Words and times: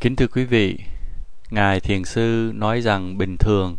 Kính 0.00 0.16
thưa 0.16 0.26
quý 0.26 0.44
vị, 0.44 0.78
Ngài 1.50 1.80
Thiền 1.80 2.04
Sư 2.04 2.52
nói 2.54 2.80
rằng 2.80 3.18
bình 3.18 3.36
thường 3.36 3.76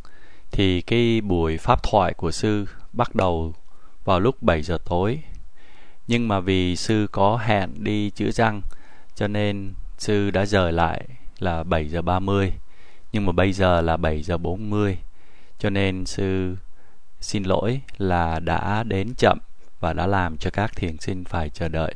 thì 0.51 0.81
cái 0.81 1.21
buổi 1.21 1.57
pháp 1.57 1.83
thoại 1.83 2.13
của 2.13 2.31
Sư 2.31 2.65
bắt 2.93 3.15
đầu 3.15 3.53
vào 4.05 4.19
lúc 4.19 4.43
7 4.43 4.61
giờ 4.61 4.77
tối. 4.85 5.19
Nhưng 6.07 6.27
mà 6.27 6.39
vì 6.39 6.75
Sư 6.75 7.07
có 7.11 7.37
hẹn 7.37 7.83
đi 7.83 8.09
chữa 8.09 8.31
răng 8.31 8.61
cho 9.15 9.27
nên 9.27 9.73
Sư 9.97 10.31
đã 10.31 10.45
rời 10.45 10.71
lại 10.71 11.07
là 11.39 11.63
7 11.63 11.89
giờ 11.89 12.01
30. 12.01 12.53
Nhưng 13.11 13.25
mà 13.25 13.31
bây 13.31 13.53
giờ 13.53 13.81
là 13.81 13.97
7 13.97 14.21
giờ 14.21 14.37
40 14.37 14.97
cho 15.59 15.69
nên 15.69 16.05
Sư 16.05 16.55
xin 17.21 17.43
lỗi 17.43 17.81
là 17.97 18.39
đã 18.39 18.83
đến 18.83 19.13
chậm 19.17 19.39
và 19.79 19.93
đã 19.93 20.07
làm 20.07 20.37
cho 20.37 20.49
các 20.49 20.75
thiền 20.75 20.97
sinh 20.97 21.23
phải 21.23 21.49
chờ 21.49 21.67
đợi. 21.67 21.95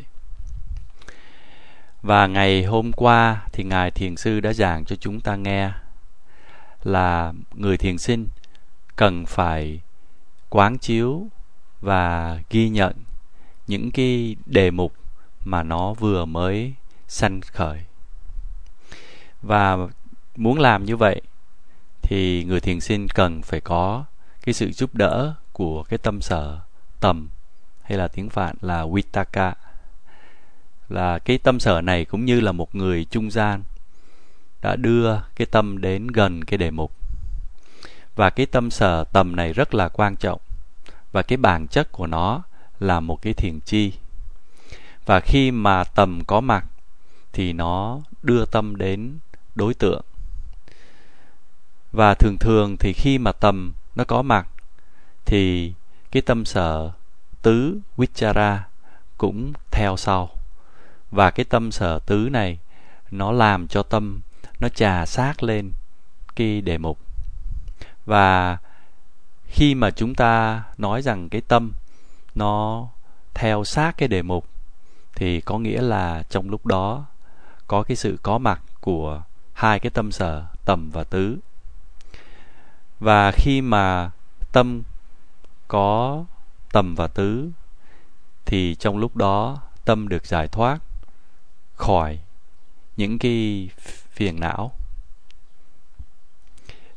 Và 2.05 2.27
ngày 2.27 2.63
hôm 2.63 2.91
qua 2.91 3.43
thì 3.51 3.63
Ngài 3.63 3.91
Thiền 3.91 4.15
Sư 4.15 4.39
đã 4.39 4.53
giảng 4.53 4.85
cho 4.85 4.95
chúng 4.95 5.21
ta 5.21 5.35
nghe 5.35 5.71
là 6.84 7.34
người 7.53 7.77
thiền 7.77 7.97
sinh 7.97 8.27
cần 8.95 9.25
phải 9.25 9.81
quán 10.49 10.77
chiếu 10.77 11.27
và 11.81 12.39
ghi 12.49 12.70
nhận 12.70 12.94
những 13.67 13.91
cái 13.91 14.35
đề 14.45 14.71
mục 14.71 14.94
mà 15.45 15.63
nó 15.63 15.94
vừa 15.94 16.25
mới 16.25 16.73
sanh 17.07 17.41
khởi. 17.41 17.80
Và 19.41 19.77
muốn 20.35 20.59
làm 20.59 20.85
như 20.85 20.97
vậy 20.97 21.22
thì 22.02 22.44
người 22.44 22.59
thiền 22.59 22.80
sinh 22.80 23.08
cần 23.16 23.41
phải 23.41 23.61
có 23.61 24.05
cái 24.41 24.53
sự 24.53 24.72
giúp 24.72 24.95
đỡ 24.95 25.33
của 25.53 25.83
cái 25.83 25.97
tâm 25.97 26.22
sở 26.22 26.59
tầm 26.99 27.30
hay 27.83 27.97
là 27.97 28.08
tiếng 28.08 28.30
Phạn 28.30 28.55
là 28.61 28.85
Vitaka 28.94 29.53
là 30.89 31.20
cái 31.20 31.38
tâm 31.38 31.59
sở 31.59 31.81
này 31.81 32.05
cũng 32.05 32.25
như 32.25 32.39
là 32.39 32.52
một 32.52 32.75
người 32.75 33.05
trung 33.05 33.31
gian 33.31 33.63
đã 34.62 34.75
đưa 34.75 35.20
cái 35.35 35.48
tâm 35.52 35.81
đến 35.81 36.08
gần 36.08 36.45
cái 36.45 36.58
đề 36.58 36.72
mục. 36.72 36.91
Và 38.16 38.30
cái 38.30 38.45
tâm 38.45 38.72
sở 38.72 39.03
tầm 39.03 39.36
này 39.36 39.53
rất 39.53 39.73
là 39.73 39.89
quan 39.89 40.16
trọng 40.16 40.41
và 41.11 41.22
cái 41.22 41.38
bản 41.38 41.67
chất 41.67 41.91
của 41.91 42.08
nó 42.08 42.44
là 42.80 43.00
một 43.00 43.22
cái 43.22 43.33
thiền 43.33 43.59
chi. 43.59 43.94
Và 45.06 45.19
khi 45.19 45.52
mà 45.52 45.83
tầm 45.83 46.22
có 46.28 46.41
mặt 46.41 46.66
thì 47.33 47.53
nó 47.53 48.00
đưa 48.23 48.45
tâm 48.45 48.75
đến 48.75 49.19
đối 49.56 49.73
tượng. 49.73 50.02
Và 51.91 52.13
thường 52.13 52.38
thường 52.39 52.78
thì 52.78 52.94
khi 52.94 53.17
mà 53.17 53.31
tầm 53.31 53.73
nó 53.95 54.03
có 54.03 54.22
mặt 54.22 54.47
thì 55.25 55.73
cái 56.11 56.22
tâm 56.22 56.45
sở 56.45 56.91
tứ 57.41 57.80
vichara 57.97 58.67
cũng 59.17 59.53
theo 59.72 59.97
sau 59.97 60.34
và 61.16 61.31
cái 61.31 61.44
tâm 61.44 61.71
sở 61.71 61.99
tứ 61.99 62.30
này, 62.31 62.59
nó 63.11 63.31
làm 63.31 63.67
cho 63.67 63.83
tâm 63.83 64.21
nó 64.59 64.69
trà 64.69 65.05
sát 65.05 65.44
lên 65.44 65.72
cái 66.35 66.61
đề 66.61 66.77
mục. 66.77 66.99
Và 68.05 68.57
khi 69.47 69.75
mà 69.75 69.91
chúng 69.91 70.16
ta 70.16 70.63
nói 70.77 71.02
rằng 71.02 71.30
cái 71.30 71.41
tâm 71.41 71.72
nó 72.35 72.88
theo 73.33 73.63
sát 73.63 73.97
cái 73.97 74.07
đề 74.07 74.22
mục, 74.22 74.47
thì 75.16 75.41
có 75.41 75.57
nghĩa 75.59 75.81
là 75.81 76.23
trong 76.30 76.49
lúc 76.49 76.66
đó 76.66 77.05
có 77.67 77.83
cái 77.83 77.95
sự 77.95 78.17
có 78.23 78.38
mặt 78.38 78.61
của 78.81 79.22
hai 79.53 79.79
cái 79.79 79.89
tâm 79.89 80.11
sở 80.11 80.45
tầm 80.66 80.89
và 80.94 81.03
tứ. 81.03 81.38
Và 83.00 83.31
khi 83.31 83.61
mà 83.61 84.11
tâm 84.52 84.81
có 85.67 86.23
tầm 86.72 86.95
và 86.95 87.07
tứ, 87.07 87.50
thì 88.45 88.75
trong 88.75 88.97
lúc 88.97 89.16
đó 89.16 89.61
tâm 89.85 90.07
được 90.07 90.25
giải 90.25 90.47
thoát 90.47 90.79
khỏi 91.76 92.20
những 92.98 93.20
cái 93.20 93.70
phiền 94.12 94.40
não. 94.40 94.72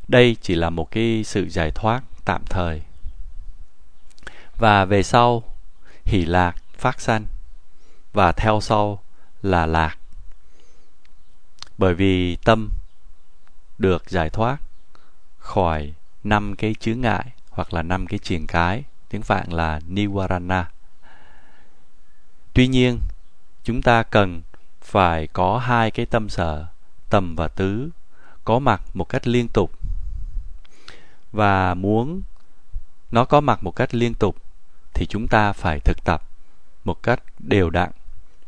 Đây 0.09 0.37
chỉ 0.43 0.55
là 0.55 0.71
một 0.71 0.91
cái 0.91 1.25
sự 1.25 1.48
giải 1.48 1.71
thoát 1.71 2.03
tạm 2.25 2.43
thời. 2.51 2.83
Và 4.56 4.84
về 4.84 5.03
sau, 5.03 5.43
hỷ 6.05 6.25
lạc 6.25 6.56
phát 6.78 7.00
sanh, 7.00 7.27
và 8.12 8.33
theo 8.33 8.61
sau 8.61 9.03
là 9.43 9.67
lạc. 9.67 9.99
Bởi 11.78 11.94
vì 11.94 12.37
tâm 12.37 12.71
được 13.78 14.11
giải 14.11 14.31
thoát 14.31 14.59
khỏi 15.38 15.93
năm 16.25 16.56
cái 16.56 16.75
chướng 16.81 17.00
ngại 17.00 17.33
hoặc 17.50 17.75
là 17.75 17.83
năm 17.83 18.06
cái 18.06 18.19
triền 18.19 18.47
cái, 18.47 18.84
tiếng 19.09 19.22
phạn 19.22 19.53
là 19.53 19.81
niwarana. 19.88 20.65
Tuy 22.53 22.69
nhiên, 22.69 23.00
chúng 23.65 23.83
ta 23.83 24.03
cần 24.03 24.43
phải 24.88 25.26
có 25.26 25.59
hai 25.59 25.91
cái 25.91 26.06
tâm 26.06 26.28
sở 26.28 26.66
tầm 27.10 27.37
và 27.37 27.49
tứ 27.49 27.91
có 28.44 28.59
mặt 28.59 28.82
một 28.94 29.09
cách 29.09 29.26
liên 29.26 29.49
tục. 29.49 29.71
Và 31.32 31.75
muốn 31.75 32.22
nó 33.10 33.25
có 33.25 33.41
mặt 33.41 33.65
một 33.65 33.76
cách 33.76 33.94
liên 33.94 34.15
tục 34.15 34.37
thì 34.94 35.06
chúng 35.06 35.28
ta 35.28 35.53
phải 35.53 35.81
thực 35.81 36.04
tập 36.04 36.22
một 36.84 37.03
cách 37.03 37.22
đều 37.38 37.71
đặn. 37.71 37.91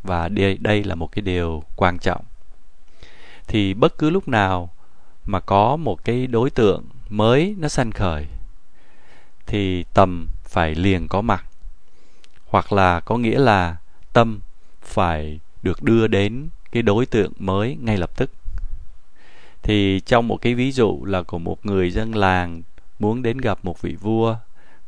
Và 0.03 0.29
đây, 0.29 0.59
đây 0.61 0.85
là 0.85 0.95
một 0.95 1.13
cái 1.13 1.23
điều 1.23 1.65
quan 1.77 1.99
trọng. 1.99 2.25
Thì 3.47 3.75
bất 3.75 3.99
cứ 3.99 4.11
lúc 4.11 4.29
nào 4.29 4.71
mà 5.27 5.41
có 5.41 5.77
một 5.77 6.05
cái 6.05 6.27
đối 6.27 6.51
tượng 6.51 6.85
mới 7.09 7.57
nó 7.59 7.69
sanh 7.69 7.91
khởi 7.91 8.27
thì 9.47 9.85
tầm 9.95 10.27
phải 10.45 10.75
liền 10.75 11.09
có 11.09 11.21
mặt. 11.21 11.45
Hoặc 12.47 12.73
là 12.73 13.01
có 13.01 13.17
nghĩa 13.17 13.39
là 13.39 13.77
tâm 14.13 14.41
phải 14.83 15.41
được 15.63 15.83
đưa 15.83 16.07
đến 16.07 16.49
cái 16.73 16.83
đối 16.83 17.07
tượng 17.07 17.33
mới 17.39 17.77
ngay 17.81 17.97
lập 17.97 18.11
tức. 18.17 18.31
Thì 19.63 20.01
trong 20.01 20.29
một 20.29 20.37
cái 20.41 20.55
ví 20.55 20.73
dụ 20.73 21.05
là 21.05 21.23
của 21.23 21.39
một 21.39 21.67
người 21.67 21.91
dân 21.91 22.15
làng 22.15 22.63
muốn 22.99 23.23
đến 23.23 23.39
gặp 23.39 23.59
một 23.63 23.83
vị 23.83 23.95
vua, 23.95 24.37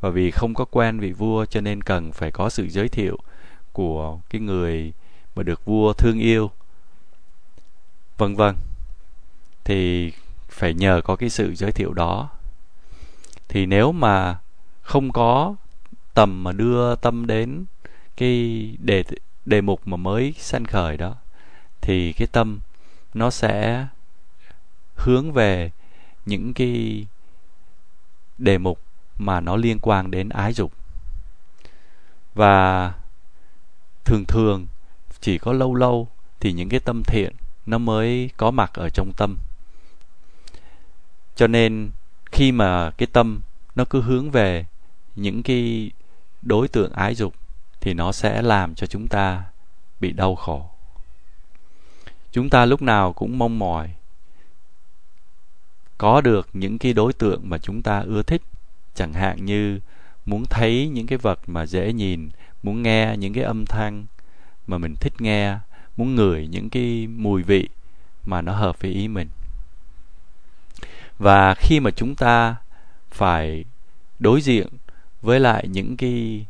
và 0.00 0.10
vì 0.10 0.30
không 0.30 0.54
có 0.54 0.64
quen 0.64 1.00
vị 1.00 1.12
vua 1.12 1.44
cho 1.44 1.60
nên 1.60 1.82
cần 1.82 2.12
phải 2.12 2.30
có 2.30 2.50
sự 2.50 2.68
giới 2.68 2.88
thiệu 2.88 3.18
của 3.72 4.18
cái 4.30 4.40
người 4.40 4.92
mà 5.36 5.42
được 5.42 5.64
vua 5.64 5.92
thương 5.92 6.18
yêu, 6.18 6.50
vân 8.18 8.34
vân. 8.34 8.54
Thì 9.64 10.12
phải 10.48 10.74
nhờ 10.74 11.00
có 11.04 11.16
cái 11.16 11.30
sự 11.30 11.54
giới 11.54 11.72
thiệu 11.72 11.92
đó. 11.92 12.28
Thì 13.48 13.66
nếu 13.66 13.92
mà 13.92 14.38
không 14.82 15.12
có 15.12 15.54
tầm 16.14 16.44
mà 16.44 16.52
đưa 16.52 16.94
tâm 16.94 17.26
đến 17.26 17.64
cái 18.16 18.62
đề 18.78 19.04
đề 19.46 19.60
mục 19.60 19.80
mà 19.84 19.96
mới 19.96 20.34
sanh 20.38 20.64
khởi 20.64 20.96
đó, 20.96 21.16
thì 21.80 22.12
cái 22.12 22.26
tâm 22.26 22.60
nó 23.14 23.30
sẽ 23.30 23.86
hướng 24.96 25.32
về 25.32 25.70
những 26.26 26.54
cái 26.54 27.06
đề 28.38 28.58
mục 28.58 28.80
mà 29.18 29.40
nó 29.40 29.56
liên 29.56 29.78
quan 29.78 30.10
đến 30.10 30.28
ái 30.28 30.52
dục. 30.52 30.72
Và 32.34 32.92
thường 34.04 34.24
thường 34.24 34.66
chỉ 35.20 35.38
có 35.38 35.52
lâu 35.52 35.74
lâu 35.74 36.08
thì 36.40 36.52
những 36.52 36.68
cái 36.68 36.80
tâm 36.80 37.02
thiện 37.02 37.32
nó 37.66 37.78
mới 37.78 38.30
có 38.36 38.50
mặt 38.50 38.70
ở 38.74 38.88
trong 38.88 39.12
tâm. 39.16 39.36
Cho 41.34 41.46
nên 41.46 41.90
khi 42.24 42.52
mà 42.52 42.90
cái 42.90 43.06
tâm 43.12 43.40
nó 43.74 43.84
cứ 43.84 44.00
hướng 44.00 44.30
về 44.30 44.66
những 45.16 45.42
cái 45.42 45.90
đối 46.42 46.68
tượng 46.68 46.92
ái 46.92 47.14
dục 47.14 47.34
thì 47.82 47.94
nó 47.94 48.12
sẽ 48.12 48.42
làm 48.42 48.74
cho 48.74 48.86
chúng 48.86 49.08
ta 49.08 49.44
bị 50.00 50.12
đau 50.12 50.34
khổ. 50.34 50.70
Chúng 52.32 52.50
ta 52.50 52.64
lúc 52.64 52.82
nào 52.82 53.12
cũng 53.12 53.38
mong 53.38 53.58
mỏi 53.58 53.90
có 55.98 56.20
được 56.20 56.48
những 56.52 56.78
cái 56.78 56.92
đối 56.92 57.12
tượng 57.12 57.40
mà 57.44 57.58
chúng 57.58 57.82
ta 57.82 58.00
ưa 58.00 58.22
thích. 58.22 58.42
Chẳng 58.94 59.12
hạn 59.12 59.44
như 59.44 59.80
muốn 60.26 60.44
thấy 60.44 60.88
những 60.88 61.06
cái 61.06 61.18
vật 61.18 61.38
mà 61.46 61.66
dễ 61.66 61.92
nhìn, 61.92 62.30
muốn 62.62 62.82
nghe 62.82 63.16
những 63.18 63.32
cái 63.32 63.44
âm 63.44 63.66
thanh 63.66 64.04
mà 64.66 64.78
mình 64.78 64.96
thích 64.96 65.20
nghe, 65.20 65.56
muốn 65.96 66.14
ngửi 66.14 66.46
những 66.46 66.70
cái 66.70 67.06
mùi 67.06 67.42
vị 67.42 67.68
mà 68.24 68.42
nó 68.42 68.52
hợp 68.52 68.80
với 68.80 68.90
ý 68.90 69.08
mình. 69.08 69.28
Và 71.18 71.54
khi 71.54 71.80
mà 71.80 71.90
chúng 71.90 72.14
ta 72.14 72.56
phải 73.10 73.64
đối 74.18 74.40
diện 74.40 74.68
với 75.22 75.40
lại 75.40 75.68
những 75.68 75.96
cái 75.96 76.46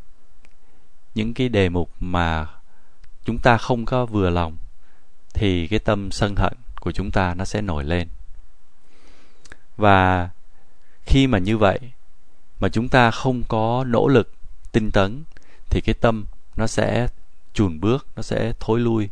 những 1.15 1.35
cái 1.35 1.49
đề 1.49 1.69
mục 1.69 1.91
mà 2.01 2.47
chúng 3.25 3.39
ta 3.39 3.57
không 3.57 3.85
có 3.85 4.07
vừa 4.07 4.31
lòng, 4.31 4.57
thì 5.35 5.69
cái 5.69 5.79
tâm 5.79 6.11
sân 6.11 6.37
hận 6.37 6.53
của 6.81 6.93
chúng 6.93 7.11
ta 7.11 7.35
nó 7.35 7.45
sẽ 7.45 7.61
nổi 7.61 7.85
lên. 7.85 8.09
Và 9.77 10.31
khi 11.05 11.27
mà 11.27 11.39
như 11.39 11.59
vậy, 11.59 11.79
mà 12.61 12.69
chúng 12.69 12.89
ta 12.89 13.11
không 13.11 13.43
có 13.49 13.85
nỗ 13.87 14.09
lực 14.09 14.33
tinh 14.73 14.91
tấn, 14.91 15.25
thì 15.71 15.81
cái 15.81 15.95
tâm 15.95 16.25
nó 16.57 16.67
sẽ 16.67 17.09
chùn 17.55 17.81
bước, 17.81 18.07
nó 18.17 18.23
sẽ 18.23 18.53
thối 18.61 18.81
lui, 18.81 19.09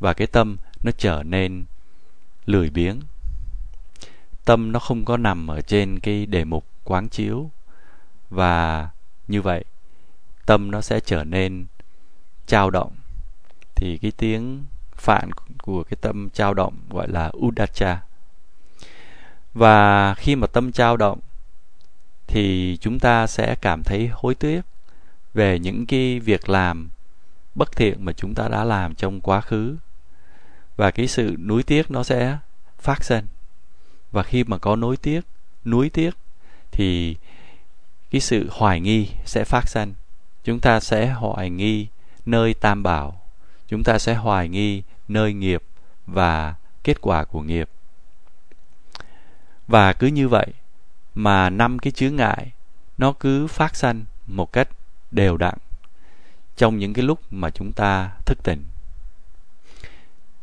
và 0.00 0.12
cái 0.12 0.26
tâm 0.26 0.56
nó 0.82 0.92
trở 0.98 1.22
nên 1.22 1.64
lười 2.46 2.70
biếng. 2.70 3.00
Tâm 4.44 4.72
nó 4.72 4.78
không 4.78 5.04
có 5.04 5.16
nằm 5.16 5.50
ở 5.50 5.60
trên 5.60 6.00
cái 6.00 6.26
đề 6.26 6.44
mục 6.44 6.66
quán 6.84 7.08
chiếu, 7.08 7.50
và 8.30 8.88
như 9.28 9.42
vậy 9.42 9.64
tâm 10.50 10.70
nó 10.70 10.80
sẽ 10.80 11.00
trở 11.00 11.24
nên 11.24 11.66
trao 12.46 12.70
động. 12.70 12.92
Thì 13.74 13.98
cái 13.98 14.12
tiếng 14.16 14.64
phạn 14.94 15.30
của 15.62 15.82
cái 15.82 15.96
tâm 16.00 16.28
trao 16.30 16.54
động 16.54 16.74
gọi 16.90 17.08
là 17.08 17.30
udacha. 17.36 18.02
Và 19.54 20.14
khi 20.14 20.36
mà 20.36 20.46
tâm 20.46 20.72
trao 20.72 20.96
động, 20.96 21.20
thì 22.26 22.76
chúng 22.80 22.98
ta 22.98 23.26
sẽ 23.26 23.54
cảm 23.60 23.82
thấy 23.82 24.10
hối 24.12 24.34
tiếc 24.34 24.60
về 25.34 25.58
những 25.58 25.86
cái 25.86 26.20
việc 26.20 26.48
làm 26.48 26.88
bất 27.54 27.76
thiện 27.76 28.04
mà 28.04 28.12
chúng 28.12 28.34
ta 28.34 28.48
đã 28.48 28.64
làm 28.64 28.94
trong 28.94 29.20
quá 29.20 29.40
khứ. 29.40 29.76
Và 30.76 30.90
cái 30.90 31.06
sự 31.06 31.36
nuối 31.38 31.62
tiếc 31.62 31.90
nó 31.90 32.02
sẽ 32.02 32.38
phát 32.78 33.04
sinh. 33.04 33.26
Và 34.12 34.22
khi 34.22 34.44
mà 34.44 34.58
có 34.58 34.76
nối 34.76 34.96
tiếc, 34.96 35.20
nuối 35.64 35.90
tiếc 35.90 36.10
thì 36.70 37.16
cái 38.10 38.20
sự 38.20 38.48
hoài 38.50 38.80
nghi 38.80 39.08
sẽ 39.24 39.44
phát 39.44 39.68
sinh 39.68 39.94
chúng 40.44 40.60
ta 40.60 40.80
sẽ 40.80 41.06
hoài 41.06 41.50
nghi 41.50 41.86
nơi 42.26 42.54
tam 42.54 42.82
bảo. 42.82 43.20
Chúng 43.68 43.84
ta 43.84 43.98
sẽ 43.98 44.14
hoài 44.14 44.48
nghi 44.48 44.82
nơi 45.08 45.32
nghiệp 45.32 45.62
và 46.06 46.54
kết 46.84 47.00
quả 47.00 47.24
của 47.24 47.40
nghiệp. 47.40 47.68
Và 49.68 49.92
cứ 49.92 50.06
như 50.06 50.28
vậy 50.28 50.46
mà 51.14 51.50
năm 51.50 51.78
cái 51.78 51.90
chướng 51.92 52.16
ngại 52.16 52.52
nó 52.98 53.12
cứ 53.12 53.46
phát 53.46 53.76
sanh 53.76 54.04
một 54.26 54.52
cách 54.52 54.68
đều 55.10 55.36
đặn 55.36 55.54
trong 56.56 56.78
những 56.78 56.92
cái 56.92 57.04
lúc 57.04 57.20
mà 57.30 57.50
chúng 57.50 57.72
ta 57.72 58.10
thức 58.26 58.38
tỉnh. 58.44 58.64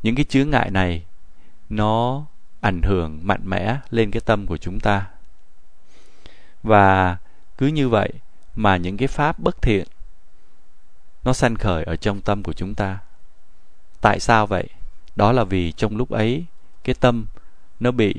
Những 0.04 0.16
cái 0.16 0.26
chướng 0.26 0.50
ngại 0.50 0.72
này 0.72 1.04
nó 1.70 2.26
ảnh 2.62 2.82
hưởng 2.82 3.20
mạnh 3.24 3.42
mẽ 3.44 3.78
lên 3.90 4.12
cái 4.12 4.22
tâm 4.26 4.46
của 4.46 4.58
chúng 4.58 4.80
ta. 4.80 5.08
Và 6.64 7.18
cứ 7.58 7.68
như 7.68 7.90
vậy 7.90 8.14
mà 8.58 8.78
những 8.78 8.98
cái 8.98 9.08
pháp 9.08 9.40
bất 9.40 9.62
thiện, 9.62 9.88
nó 11.24 11.34
sanh 11.34 11.56
khởi 11.56 11.84
ở 11.84 11.96
trong 11.96 12.22
tâm 12.22 12.44
của 12.44 12.54
chúng 12.54 12.76
ta. 12.76 13.00
Tại 14.02 14.20
sao 14.20 14.48
vậy? 14.48 14.68
Đó 15.16 15.32
là 15.32 15.44
vì 15.44 15.72
trong 15.72 15.98
lúc 15.98 16.10
ấy, 16.10 16.46
cái 16.84 16.96
tâm 17.00 17.26
nó 17.80 17.92
bị 17.92 18.16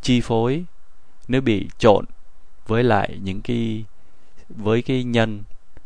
chi 0.00 0.20
phối, 0.20 0.64
nó 1.28 1.40
bị 1.40 1.68
trộn 1.78 2.04
với 2.66 2.84
lại 2.84 3.18
những 3.22 3.40
cái, 3.42 3.84
với 4.48 4.82
cái 4.82 5.04
nhân 5.04 5.42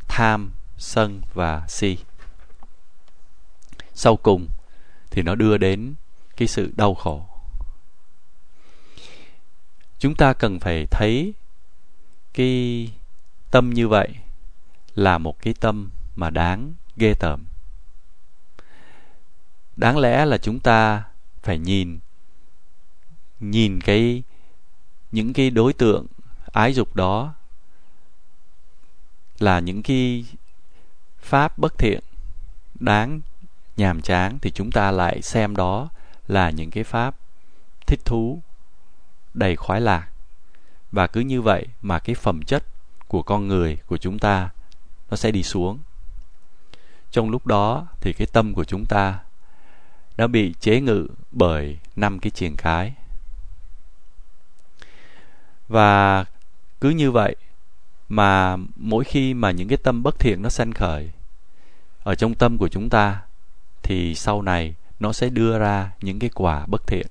tham, 0.09 0.53
sân 0.79 1.21
và 1.35 1.67
si. 1.69 1.99
Sau 3.95 4.17
cùng 4.17 4.47
thì 5.11 5.23
nó 5.23 5.35
đưa 5.35 5.59
đến 5.59 5.95
cái 6.37 6.49
sự 6.49 6.73
đau 6.77 6.95
khổ. 6.95 7.27
Chúng 9.99 10.15
ta 10.15 10.33
cần 10.33 10.61
phải 10.61 10.87
thấy 10.91 11.35
cái 12.35 12.91
tâm 13.51 13.71
như 13.71 13.89
vậy 13.89 14.09
là 14.95 15.19
một 15.19 15.43
cái 15.43 15.55
tâm 15.61 15.91
mà 16.17 16.31
đáng 16.31 16.75
ghê 16.97 17.15
tởm. 17.15 17.45
Đáng 19.77 19.99
lẽ 19.99 20.25
là 20.25 20.39
chúng 20.39 20.61
ta 20.61 21.05
phải 21.43 21.59
nhìn 21.59 21.99
nhìn 23.41 23.81
cái, 23.81 24.23
những 25.13 25.33
cái 25.33 25.51
đối 25.51 25.73
tượng 25.73 26.07
ái 26.53 26.75
dục 26.75 26.97
đó 26.97 27.35
là 29.39 29.61
những 29.61 29.83
cái 29.83 30.25
pháp 31.19 31.59
bất 31.59 31.79
thiện 31.79 32.01
đáng 32.75 33.21
nhàm 33.77 34.03
chán 34.03 34.39
thì 34.43 34.51
chúng 34.51 34.71
ta 34.71 34.91
lại 34.91 35.23
xem 35.23 35.57
đó 35.57 35.89
là 36.29 36.51
những 36.51 36.71
cái 36.71 36.85
pháp 36.85 37.17
thích 37.87 38.01
thú, 38.05 38.43
đầy 39.35 39.57
khoái 39.57 39.81
lạc. 39.81 40.09
Và 40.93 41.07
cứ 41.07 41.21
như 41.21 41.43
vậy 41.43 41.67
mà 41.83 41.99
cái 41.99 42.15
phẩm 42.15 42.43
chất 42.43 42.65
của 43.09 43.23
con 43.23 43.49
người 43.49 43.79
của 43.87 43.97
chúng 43.97 44.19
ta, 44.19 44.51
nó 45.11 45.17
sẽ 45.17 45.31
đi 45.31 45.43
xuống. 45.43 45.79
Trong 47.11 47.31
lúc 47.31 47.47
đó 47.47 47.87
thì 48.01 48.13
cái 48.13 48.27
tâm 48.33 48.55
của 48.55 48.65
chúng 48.65 48.87
ta 48.87 49.19
đã 50.17 50.27
bị 50.27 50.55
chế 50.61 50.81
ngự 50.81 51.09
bởi 51.31 51.79
năm 51.97 52.19
cái 52.19 52.31
triền 52.31 52.57
cái 52.57 52.95
và 55.69 56.25
cứ 56.81 56.91
như 56.91 57.11
vậy 57.11 57.37
mà 58.09 58.57
mỗi 58.77 59.05
khi 59.05 59.35
mà 59.35 59.51
những 59.51 59.69
cái 59.69 59.79
tâm 59.83 60.03
bất 60.03 60.19
thiện 60.19 60.43
nó 60.43 60.49
sanh 60.49 60.73
khởi 60.73 61.11
ở 62.03 62.15
trong 62.15 62.35
tâm 62.35 62.59
của 62.59 62.69
chúng 62.69 62.91
ta, 62.91 63.23
thì 63.83 64.15
sau 64.15 64.43
này 64.43 64.75
nó 65.01 65.13
sẽ 65.13 65.29
đưa 65.29 65.59
ra 65.59 65.91
những 66.01 66.19
cái 66.19 66.31
quả 66.35 66.67
bất 66.67 66.87
thiện. 66.87 67.07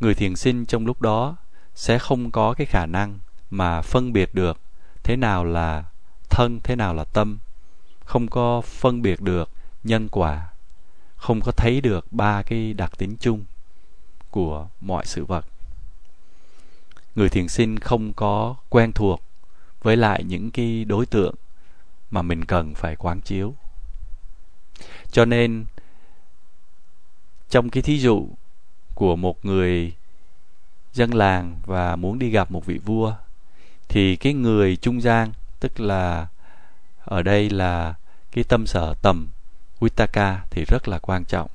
Người 0.00 0.14
thiền 0.14 0.36
sinh 0.36 0.66
trong 0.66 0.86
lúc 0.86 1.02
đó 1.02 1.36
sẽ 1.74 1.98
không 1.98 2.30
có 2.30 2.54
cái 2.54 2.66
khả 2.66 2.86
năng 2.86 3.18
mà 3.50 3.82
phân 3.82 4.12
biệt 4.12 4.34
được 4.34 4.60
thế 5.02 5.16
nào 5.16 5.44
là 5.44 5.84
thân, 6.30 6.60
thế 6.64 6.76
nào 6.76 6.94
là 6.94 7.04
tâm. 7.04 7.38
Không 8.04 8.28
có 8.28 8.60
phân 8.60 9.02
biệt 9.02 9.20
được 9.20 9.50
nhân 9.84 10.08
quả, 10.08 10.48
không 11.16 11.40
có 11.40 11.52
thấy 11.52 11.80
được 11.80 12.12
ba 12.12 12.42
cái 12.42 12.74
đặc 12.74 12.98
tính 12.98 13.16
chung 13.20 13.44
của 14.30 14.68
mọi 14.80 15.06
sự 15.06 15.24
vật. 15.24 15.46
Người 17.14 17.28
thiền 17.28 17.48
sinh 17.48 17.78
không 17.78 18.12
có 18.12 18.54
quen 18.68 18.92
thuộc 18.92 19.22
với 19.82 19.96
lại 19.96 20.24
những 20.24 20.50
cái 20.50 20.84
đối 20.84 21.06
tượng 21.06 21.34
mà 22.10 22.22
mình 22.22 22.44
cần 22.44 22.74
phải 22.74 22.96
quán 22.96 23.20
chiếu. 23.20 23.54
Cho 25.10 25.24
nên, 25.24 25.64
trong 27.48 27.70
cái 27.70 27.82
thí 27.82 27.98
dụ 27.98 28.28
của 28.94 29.16
một 29.16 29.44
người 29.44 29.92
dân 30.92 31.10
làng 31.10 31.60
và 31.66 31.96
muốn 31.96 32.18
đi 32.18 32.30
gặp 32.30 32.50
một 32.50 32.66
vị 32.66 32.78
vua 32.78 33.14
thì 33.88 34.16
cái 34.16 34.32
người 34.32 34.76
trung 34.76 35.02
gian 35.02 35.32
tức 35.60 35.80
là 35.80 36.26
ở 37.04 37.22
đây 37.22 37.50
là 37.50 37.94
cái 38.32 38.44
tâm 38.44 38.66
sở 38.66 38.94
tầm 39.02 39.28
Vitaka 39.80 40.44
thì 40.50 40.64
rất 40.64 40.88
là 40.88 40.98
quan 40.98 41.24
trọng. 41.24 41.50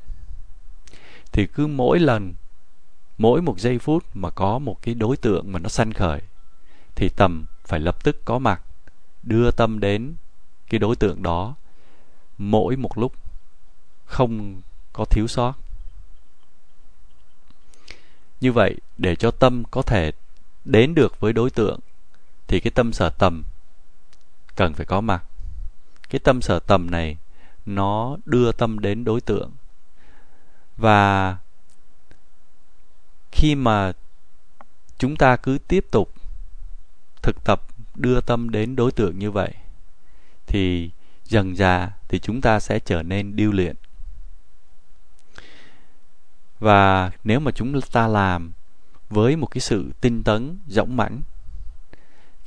Thì 1.32 1.48
cứ 1.48 1.68
mỗi 1.68 2.00
lần, 2.00 2.34
mỗi 3.18 3.42
một 3.42 3.60
giây 3.60 3.80
phút 3.80 4.04
mà 4.14 4.30
có 4.30 4.60
một 4.60 4.78
cái 4.82 4.96
đối 4.96 5.18
tượng 5.18 5.52
mà 5.52 5.60
nó 5.60 5.70
sanh 5.70 5.94
khởi, 5.94 6.22
thì 6.96 7.10
tầm 7.10 7.46
phải 7.66 7.80
lập 7.80 8.04
tức 8.04 8.26
có 8.26 8.40
mặt, 8.40 8.62
đưa 9.24 9.52
tâm 9.52 9.80
đến 9.80 10.16
cái 10.70 10.80
đối 10.80 10.96
tượng 10.96 11.24
đó 11.24 11.56
mỗi 12.38 12.76
một 12.76 12.98
lúc, 12.98 13.14
không 14.06 14.62
có 14.94 15.06
thiếu 15.06 15.28
sót. 15.28 15.54
Như 18.42 18.52
vậy, 18.52 18.76
để 18.98 19.16
cho 19.16 19.32
tâm 19.32 19.64
có 19.72 19.82
thể 19.82 20.12
đến 20.66 20.96
được 20.96 21.20
với 21.20 21.34
đối 21.34 21.50
tượng, 21.50 21.80
thì 22.52 22.60
cái 22.60 22.72
tâm 22.72 22.94
sở 22.94 23.10
tầm 23.10 23.44
cần 24.56 24.74
phải 24.74 24.86
có 24.86 25.02
mặt. 25.02 25.24
Cái 26.10 26.20
tâm 26.20 26.42
sở 26.42 26.60
tầm 26.60 26.92
này, 26.92 27.18
nó 27.66 28.18
đưa 28.26 28.52
tâm 28.52 28.80
đến 28.80 29.04
đối 29.04 29.22
tượng 29.22 29.52
và 30.78 31.38
khi 33.32 33.56
mà 33.56 33.92
chúng 34.98 35.16
ta 35.16 35.36
cứ 35.36 35.58
tiếp 35.68 35.86
tục 35.92 36.14
thực 37.22 37.44
tập 37.44 37.62
đưa 37.96 38.22
tâm 38.22 38.50
đến 38.50 38.76
đối 38.76 38.92
tượng 38.92 39.20
như 39.20 39.32
vậy, 39.32 39.54
thì 40.48 40.92
dần 41.26 41.56
dà 41.56 41.92
thì 42.08 42.20
chúng 42.20 42.42
ta 42.42 42.60
sẽ 42.60 42.80
trở 42.80 43.04
nên 43.04 43.36
điêu 43.36 43.52
luyện 43.52 43.76
và 46.60 47.12
nếu 47.24 47.40
mà 47.40 47.52
chúng 47.52 47.82
ta 47.92 48.08
làm 48.08 48.52
với 49.10 49.36
một 49.36 49.48
cái 49.48 49.62
sự 49.62 49.92
tinh 50.02 50.24
tấn, 50.24 50.60
dõng 50.68 50.98
mãnh 50.98 51.22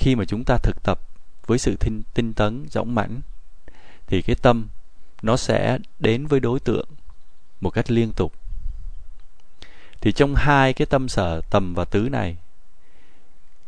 khi 0.05 0.17
mà 0.17 0.25
chúng 0.25 0.45
ta 0.45 0.59
thực 0.59 0.83
tập 0.83 1.01
với 1.47 1.59
sự 1.59 1.77
tinh, 1.81 2.03
tinh 2.15 2.33
tấn 2.33 2.67
dõng 2.71 2.95
mãnh 2.95 3.21
thì 4.07 4.23
cái 4.23 4.37
tâm 4.43 4.69
nó 5.23 5.37
sẽ 5.37 5.79
đến 5.99 6.27
với 6.27 6.41
đối 6.41 6.61
tượng 6.61 6.89
một 7.61 7.71
cách 7.71 7.91
liên 7.91 8.13
tục. 8.13 8.33
Thì 10.01 10.13
trong 10.13 10.35
hai 10.35 10.73
cái 10.73 10.87
tâm 10.87 11.09
sở 11.09 11.41
tầm 11.51 11.75
và 11.75 11.85
tứ 11.85 12.09
này 12.13 12.37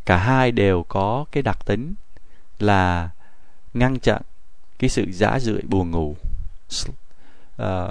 cả 0.07 0.17
hai 0.17 0.53
đều 0.53 0.83
có 0.89 1.25
cái 1.33 1.43
đặc 1.43 1.67
tính 1.67 1.95
là 2.59 3.11
ngăn 3.75 3.99
chặn 3.99 4.23
cái 4.79 4.91
sự 4.91 5.07
dã 5.13 5.39
rượi 5.41 5.63
buồn 5.63 5.91
ngủ 5.91 6.17
uh, 6.89 6.95
ờ, 7.57 7.91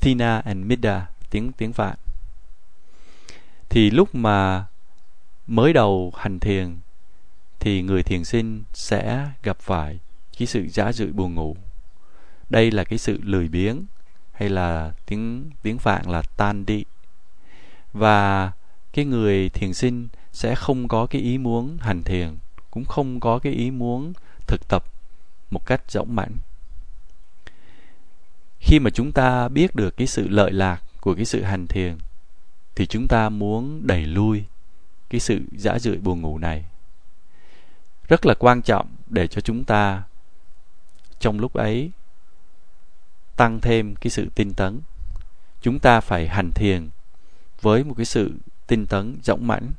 Thina 0.00 0.38
and 0.38 0.66
Midda 0.66 1.06
tiếng 1.30 1.52
tiếng 1.52 1.72
Phạn. 1.72 1.96
Thì 3.68 3.90
lúc 3.90 4.14
mà 4.14 4.64
mới 5.46 5.72
đầu 5.72 6.12
hành 6.16 6.38
thiền 6.38 6.76
thì 7.62 7.82
người 7.82 8.02
thiền 8.02 8.24
sinh 8.24 8.62
sẽ 8.72 9.30
gặp 9.42 9.58
phải 9.58 9.98
cái 10.38 10.46
sự 10.46 10.68
dã 10.68 10.92
dự 10.92 11.12
buồn 11.12 11.34
ngủ. 11.34 11.56
Đây 12.50 12.70
là 12.70 12.84
cái 12.84 12.98
sự 12.98 13.20
lười 13.22 13.48
biếng 13.48 13.84
hay 14.32 14.48
là 14.48 14.92
tiếng 15.06 15.50
tiếng 15.62 15.78
phạn 15.78 16.10
là 16.10 16.22
tan 16.36 16.66
đi. 16.66 16.84
Và 17.92 18.52
cái 18.92 19.04
người 19.04 19.48
thiền 19.48 19.74
sinh 19.74 20.08
sẽ 20.32 20.54
không 20.54 20.88
có 20.88 21.06
cái 21.06 21.22
ý 21.22 21.38
muốn 21.38 21.78
hành 21.80 22.02
thiền, 22.02 22.38
cũng 22.70 22.84
không 22.84 23.20
có 23.20 23.38
cái 23.38 23.52
ý 23.52 23.70
muốn 23.70 24.12
thực 24.46 24.68
tập 24.68 24.84
một 25.50 25.66
cách 25.66 25.82
rỗng 25.88 26.14
mãnh. 26.14 26.36
Khi 28.58 28.78
mà 28.78 28.90
chúng 28.90 29.12
ta 29.12 29.48
biết 29.48 29.74
được 29.74 29.96
cái 29.96 30.06
sự 30.06 30.28
lợi 30.28 30.52
lạc 30.52 30.82
của 31.00 31.14
cái 31.14 31.24
sự 31.24 31.42
hành 31.42 31.66
thiền, 31.66 31.98
thì 32.74 32.86
chúng 32.86 33.08
ta 33.08 33.28
muốn 33.28 33.86
đẩy 33.86 34.06
lui 34.06 34.44
cái 35.10 35.20
sự 35.20 35.40
dã 35.52 35.78
rượi 35.78 35.96
buồn 35.96 36.20
ngủ 36.20 36.38
này 36.38 36.64
rất 38.12 38.26
là 38.26 38.34
quan 38.34 38.62
trọng 38.62 38.86
để 39.08 39.26
cho 39.26 39.40
chúng 39.40 39.64
ta 39.64 40.02
trong 41.20 41.40
lúc 41.40 41.54
ấy 41.54 41.90
tăng 43.36 43.60
thêm 43.60 43.94
cái 43.94 44.10
sự 44.10 44.28
tinh 44.34 44.52
tấn. 44.54 44.80
Chúng 45.62 45.78
ta 45.78 46.00
phải 46.00 46.28
hành 46.28 46.50
thiền 46.54 46.88
với 47.60 47.84
một 47.84 47.94
cái 47.96 48.04
sự 48.04 48.32
tinh 48.66 48.86
tấn 48.86 49.16
rộng 49.24 49.46
mãnh 49.46 49.72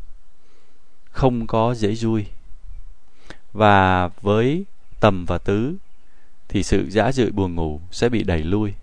không 1.11 1.47
có 1.47 1.75
dễ 1.75 1.95
vui 2.01 2.25
và 3.51 4.07
với 4.07 4.65
tầm 4.99 5.25
và 5.25 5.37
tứ 5.37 5.75
thì 6.47 6.63
sự 6.63 6.89
dã 6.89 7.11
rượi 7.11 7.31
buồn 7.31 7.55
ngủ 7.55 7.81
sẽ 7.91 8.09
bị 8.09 8.23
đẩy 8.23 8.43
lui. 8.43 8.73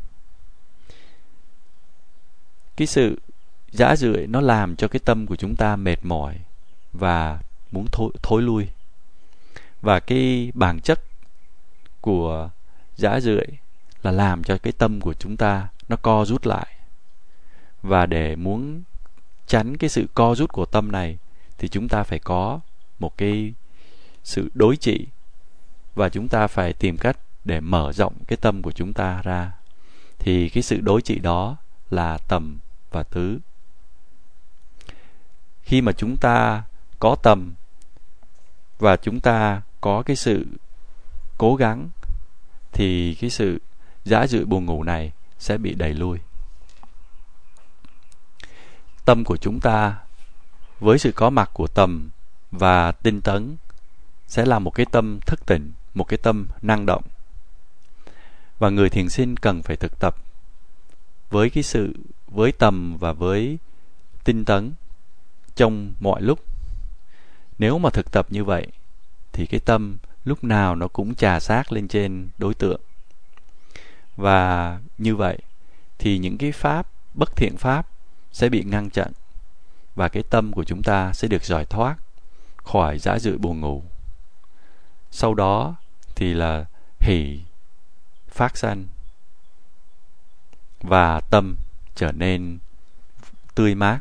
Cái 2.76 2.86
sự 2.86 3.20
dã 3.72 3.96
rượi 3.96 4.26
nó 4.26 4.40
làm 4.40 4.76
cho 4.76 4.88
cái 4.88 5.00
tâm 5.04 5.26
của 5.26 5.36
chúng 5.36 5.56
ta 5.56 5.76
mệt 5.76 5.98
mỏi 6.02 6.36
và 6.92 7.40
muốn 7.72 7.86
thối, 7.92 8.10
thối 8.22 8.42
lui 8.42 8.68
và 9.82 10.00
cái 10.00 10.52
bản 10.54 10.80
chất 10.80 11.00
của 12.00 12.50
dã 12.96 13.20
rưỡi 13.20 13.44
là 14.02 14.10
làm 14.10 14.44
cho 14.44 14.58
cái 14.58 14.72
tâm 14.72 15.00
của 15.00 15.14
chúng 15.14 15.36
ta 15.36 15.68
nó 15.88 15.96
co 15.96 16.24
rút 16.24 16.46
lại. 16.46 16.66
Và 17.82 18.06
để 18.06 18.36
muốn 18.36 18.82
tránh 19.46 19.76
cái 19.76 19.90
sự 19.90 20.06
co 20.14 20.34
rút 20.34 20.52
của 20.52 20.66
tâm 20.66 20.92
này 20.92 21.18
thì 21.58 21.68
chúng 21.68 21.88
ta 21.88 22.02
phải 22.02 22.18
có 22.18 22.60
một 22.98 23.16
cái 23.16 23.54
sự 24.24 24.50
đối 24.54 24.76
trị. 24.76 25.06
Và 25.94 26.08
chúng 26.08 26.28
ta 26.28 26.46
phải 26.46 26.72
tìm 26.72 26.96
cách 26.96 27.16
để 27.44 27.60
mở 27.60 27.92
rộng 27.92 28.14
cái 28.26 28.36
tâm 28.36 28.62
của 28.62 28.72
chúng 28.72 28.92
ta 28.92 29.22
ra. 29.22 29.52
Thì 30.18 30.48
cái 30.48 30.62
sự 30.62 30.80
đối 30.80 31.02
trị 31.02 31.18
đó 31.18 31.56
là 31.90 32.18
tầm 32.28 32.58
và 32.90 33.02
tứ 33.02 33.38
khi 35.62 35.80
mà 35.80 35.92
chúng 35.92 36.16
ta 36.16 36.62
có 36.98 37.16
tầm 37.22 37.54
và 38.78 38.96
chúng 38.96 39.20
ta 39.20 39.62
có 39.80 40.02
cái 40.02 40.16
sự 40.16 40.46
cố 41.38 41.56
gắng, 41.56 41.88
thì 42.72 43.14
cái 43.14 43.30
sự 43.30 43.60
dã 44.04 44.26
dự 44.26 44.46
buồn 44.46 44.66
ngủ 44.66 44.82
này 44.82 45.12
sẽ 45.38 45.58
bị 45.58 45.74
đẩy 45.74 45.94
lui 45.94 46.18
tâm 49.10 49.24
của 49.24 49.36
chúng 49.36 49.60
ta 49.60 49.98
với 50.80 50.98
sự 50.98 51.12
có 51.12 51.30
mặt 51.30 51.50
của 51.52 51.66
tầm 51.66 52.10
và 52.52 52.92
tinh 52.92 53.20
tấn 53.20 53.56
sẽ 54.26 54.46
là 54.46 54.58
một 54.58 54.70
cái 54.70 54.86
tâm 54.92 55.20
thức 55.26 55.46
tỉnh, 55.46 55.72
một 55.94 56.04
cái 56.04 56.18
tâm 56.22 56.46
năng 56.62 56.86
động. 56.86 57.02
Và 58.58 58.70
người 58.70 58.88
thiền 58.88 59.08
sinh 59.08 59.36
cần 59.36 59.62
phải 59.62 59.76
thực 59.76 60.00
tập 60.00 60.16
với 61.30 61.50
cái 61.50 61.62
sự, 61.62 61.94
với 62.26 62.52
tầm 62.52 62.96
và 62.96 63.12
với 63.12 63.58
tinh 64.24 64.44
tấn 64.44 64.72
trong 65.54 65.92
mọi 66.00 66.22
lúc. 66.22 66.44
Nếu 67.58 67.78
mà 67.78 67.90
thực 67.90 68.12
tập 68.12 68.26
như 68.30 68.44
vậy 68.44 68.66
thì 69.32 69.46
cái 69.46 69.60
tâm 69.60 69.96
lúc 70.24 70.44
nào 70.44 70.74
nó 70.74 70.88
cũng 70.88 71.14
trà 71.14 71.40
sát 71.40 71.72
lên 71.72 71.88
trên 71.88 72.28
đối 72.38 72.54
tượng. 72.54 72.80
Và 74.16 74.78
như 74.98 75.16
vậy 75.16 75.38
thì 75.98 76.18
những 76.18 76.38
cái 76.38 76.52
pháp, 76.52 76.86
bất 77.14 77.36
thiện 77.36 77.56
pháp 77.56 77.86
sẽ 78.32 78.48
bị 78.48 78.64
ngăn 78.64 78.90
chặn 78.90 79.12
và 79.94 80.08
cái 80.08 80.22
tâm 80.22 80.52
của 80.52 80.64
chúng 80.64 80.82
ta 80.82 81.12
sẽ 81.12 81.28
được 81.28 81.44
giải 81.44 81.64
thoát 81.64 81.96
khỏi 82.56 82.98
dã 82.98 83.18
dự 83.18 83.38
buồn 83.38 83.60
ngủ. 83.60 83.82
Sau 85.10 85.34
đó 85.34 85.76
thì 86.14 86.34
là 86.34 86.64
hỷ, 87.00 87.40
phát 88.28 88.56
sanh 88.56 88.86
và 90.80 91.20
tâm 91.20 91.56
trở 91.94 92.12
nên 92.12 92.58
tươi 93.54 93.74
mát. 93.74 94.00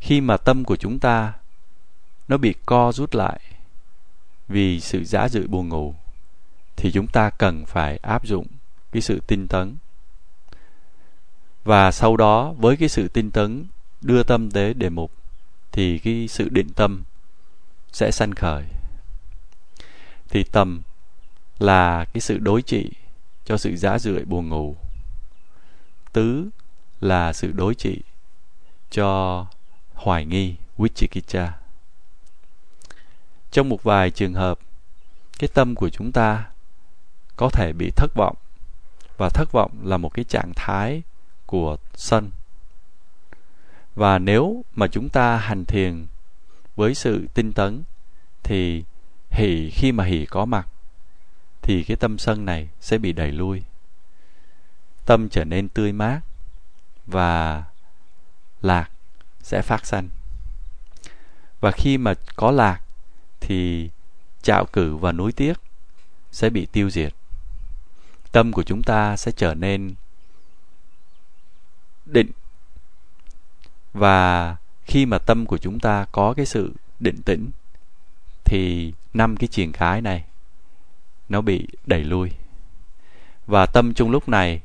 Khi 0.00 0.20
mà 0.20 0.36
tâm 0.36 0.64
của 0.64 0.76
chúng 0.76 0.98
ta 0.98 1.32
nó 2.28 2.36
bị 2.36 2.54
co 2.66 2.92
rút 2.92 3.14
lại. 3.14 3.40
Vì 4.48 4.80
sự 4.80 5.04
dã 5.04 5.28
dự 5.28 5.46
buồn 5.46 5.68
ngủ, 5.68 5.94
thì 6.76 6.92
chúng 6.92 7.06
ta 7.06 7.30
cần 7.30 7.64
phải 7.66 7.96
áp 7.96 8.26
dụng 8.26 8.46
cái 8.92 9.02
sự 9.02 9.20
tinh 9.26 9.48
tấn. 9.48 9.76
Và 11.64 11.90
sau 11.90 12.16
đó, 12.16 12.52
với 12.52 12.76
cái 12.76 12.88
sự 12.88 13.08
tinh 13.08 13.30
tấn 13.30 13.66
đưa 14.00 14.22
tâm 14.22 14.50
tới 14.50 14.74
đề 14.74 14.90
mục, 14.90 15.12
thì 15.72 15.98
cái 15.98 16.28
sự 16.28 16.48
định 16.48 16.68
tâm 16.76 17.02
sẽ 17.92 18.10
sanh 18.10 18.34
khởi. 18.34 18.64
Thì 20.28 20.44
tầm 20.44 20.82
là 21.58 22.04
cái 22.04 22.20
sự 22.20 22.38
đối 22.38 22.62
trị 22.62 22.90
cho 23.44 23.56
sự 23.56 23.76
dã 23.76 23.98
rượi 23.98 24.24
buồn 24.24 24.48
ngủ. 24.48 24.76
Tứ 26.12 26.48
là 27.00 27.32
sự 27.32 27.52
đối 27.52 27.74
trị 27.74 28.00
cho 28.90 29.46
hoài 29.94 30.24
nghi 30.24 30.54
vichikicca 30.78 31.52
trong 33.54 33.68
một 33.68 33.82
vài 33.82 34.10
trường 34.10 34.34
hợp, 34.34 34.58
cái 35.38 35.48
tâm 35.54 35.74
của 35.74 35.90
chúng 35.90 36.12
ta 36.12 36.46
có 37.36 37.48
thể 37.48 37.72
bị 37.72 37.90
thất 37.96 38.14
vọng. 38.14 38.36
Và 39.16 39.28
thất 39.28 39.52
vọng 39.52 39.70
là 39.82 39.96
một 39.96 40.14
cái 40.14 40.24
trạng 40.24 40.52
thái 40.56 41.02
của 41.46 41.76
sân. 41.94 42.30
Và 43.94 44.18
nếu 44.18 44.64
mà 44.74 44.86
chúng 44.86 45.08
ta 45.08 45.36
hành 45.36 45.64
thiền 45.64 46.06
với 46.76 46.94
sự 46.94 47.26
tinh 47.34 47.52
tấn, 47.52 47.82
thì 48.42 48.84
hỷ, 49.30 49.70
khi 49.70 49.92
mà 49.92 50.04
hỷ 50.04 50.26
có 50.26 50.44
mặt, 50.44 50.68
thì 51.62 51.84
cái 51.84 51.96
tâm 51.96 52.18
sân 52.18 52.44
này 52.44 52.68
sẽ 52.80 52.98
bị 52.98 53.12
đẩy 53.12 53.32
lui. 53.32 53.62
Tâm 55.06 55.28
trở 55.28 55.44
nên 55.44 55.68
tươi 55.68 55.92
mát 55.92 56.20
và 57.06 57.64
lạc 58.62 58.90
sẽ 59.42 59.62
phát 59.62 59.86
sanh. 59.86 60.08
Và 61.60 61.70
khi 61.70 61.98
mà 61.98 62.14
có 62.36 62.50
lạc 62.50 62.83
thì 63.46 63.90
trạo 64.42 64.64
cử 64.72 64.96
và 64.96 65.12
núi 65.12 65.32
tiếc 65.32 65.54
sẽ 66.32 66.50
bị 66.50 66.66
tiêu 66.72 66.90
diệt. 66.90 67.14
Tâm 68.32 68.52
của 68.52 68.62
chúng 68.62 68.82
ta 68.82 69.16
sẽ 69.16 69.32
trở 69.32 69.54
nên 69.54 69.94
định. 72.06 72.30
Và 73.92 74.56
khi 74.84 75.06
mà 75.06 75.18
tâm 75.18 75.46
của 75.46 75.58
chúng 75.58 75.80
ta 75.80 76.06
có 76.12 76.34
cái 76.36 76.46
sự 76.46 76.72
định 77.00 77.22
tĩnh, 77.22 77.50
thì 78.44 78.92
năm 79.14 79.36
cái 79.36 79.48
triền 79.48 79.72
cái 79.72 80.00
này 80.00 80.24
nó 81.28 81.40
bị 81.40 81.68
đẩy 81.86 82.04
lui. 82.04 82.30
Và 83.46 83.66
tâm 83.66 83.94
chung 83.94 84.10
lúc 84.10 84.28
này 84.28 84.60